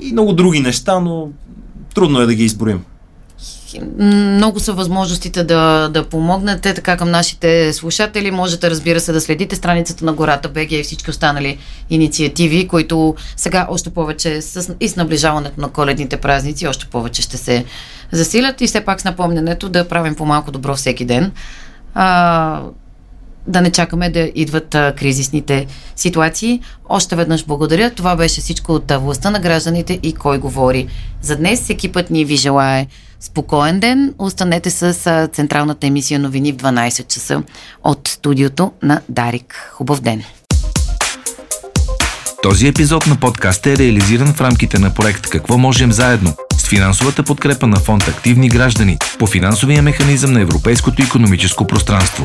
И 0.00 0.12
много 0.12 0.32
други 0.32 0.60
неща, 0.60 1.00
но 1.00 1.28
трудно 1.94 2.20
е 2.20 2.26
да 2.26 2.34
ги 2.34 2.44
изброим 2.44 2.84
много 3.80 4.60
са 4.60 4.72
възможностите 4.72 5.44
да, 5.44 5.88
да 5.88 6.04
помогнете 6.04 6.74
така 6.74 6.96
към 6.96 7.10
нашите 7.10 7.72
слушатели. 7.72 8.30
Можете, 8.30 8.70
разбира 8.70 9.00
се, 9.00 9.12
да 9.12 9.20
следите 9.20 9.56
страницата 9.56 10.04
на 10.04 10.12
Гората 10.12 10.48
БГ 10.48 10.72
и 10.72 10.82
всички 10.82 11.10
останали 11.10 11.58
инициативи, 11.90 12.68
които 12.68 13.14
сега 13.36 13.66
още 13.70 13.90
повече 13.90 14.42
с, 14.42 14.74
и 14.80 14.88
с 14.88 14.96
наближаването 14.96 15.60
на 15.60 15.68
коледните 15.68 16.16
празници 16.16 16.66
още 16.66 16.86
повече 16.86 17.22
ще 17.22 17.36
се 17.36 17.64
засилят 18.12 18.60
и 18.60 18.66
все 18.66 18.80
пак 18.80 19.00
с 19.00 19.04
напомнянето 19.04 19.68
да 19.68 19.88
правим 19.88 20.14
по-малко 20.14 20.50
добро 20.50 20.74
всеки 20.74 21.04
ден. 21.04 21.32
А, 21.94 22.60
да 23.46 23.60
не 23.60 23.70
чакаме 23.70 24.10
да 24.10 24.30
идват 24.34 24.74
а, 24.74 24.94
кризисните 24.96 25.66
ситуации. 25.96 26.60
Още 26.88 27.16
веднъж 27.16 27.44
благодаря. 27.44 27.90
Това 27.90 28.16
беше 28.16 28.40
всичко 28.40 28.72
от 28.72 28.92
властта 28.92 29.30
на 29.30 29.40
гражданите 29.40 29.98
и 30.02 30.12
кой 30.12 30.38
говори. 30.38 30.86
За 31.22 31.36
днес 31.36 31.70
екипът 31.70 32.10
ни 32.10 32.24
ви 32.24 32.36
желае 32.36 32.86
спокоен 33.20 33.80
ден. 33.80 34.14
Останете 34.18 34.70
с 34.70 35.28
централната 35.32 35.86
емисия 35.86 36.20
новини 36.20 36.52
в 36.52 36.56
12 36.56 37.06
часа 37.06 37.42
от 37.84 38.08
студиото 38.08 38.72
на 38.82 39.00
Дарик. 39.08 39.70
Хубав 39.72 40.00
ден! 40.00 40.22
Този 42.42 42.66
епизод 42.66 43.06
на 43.06 43.16
подкаста 43.16 43.70
е 43.70 43.76
реализиран 43.76 44.34
в 44.34 44.40
рамките 44.40 44.78
на 44.78 44.94
проект 44.94 45.26
Какво 45.28 45.58
можем 45.58 45.92
заедно 45.92 46.34
с 46.58 46.68
финансовата 46.68 47.22
подкрепа 47.22 47.66
на 47.66 47.76
фонд 47.76 48.08
Активни 48.08 48.48
граждани 48.48 48.98
по 49.18 49.26
финансовия 49.26 49.82
механизъм 49.82 50.32
на 50.32 50.40
Европейското 50.40 51.02
економическо 51.02 51.66
пространство. 51.66 52.24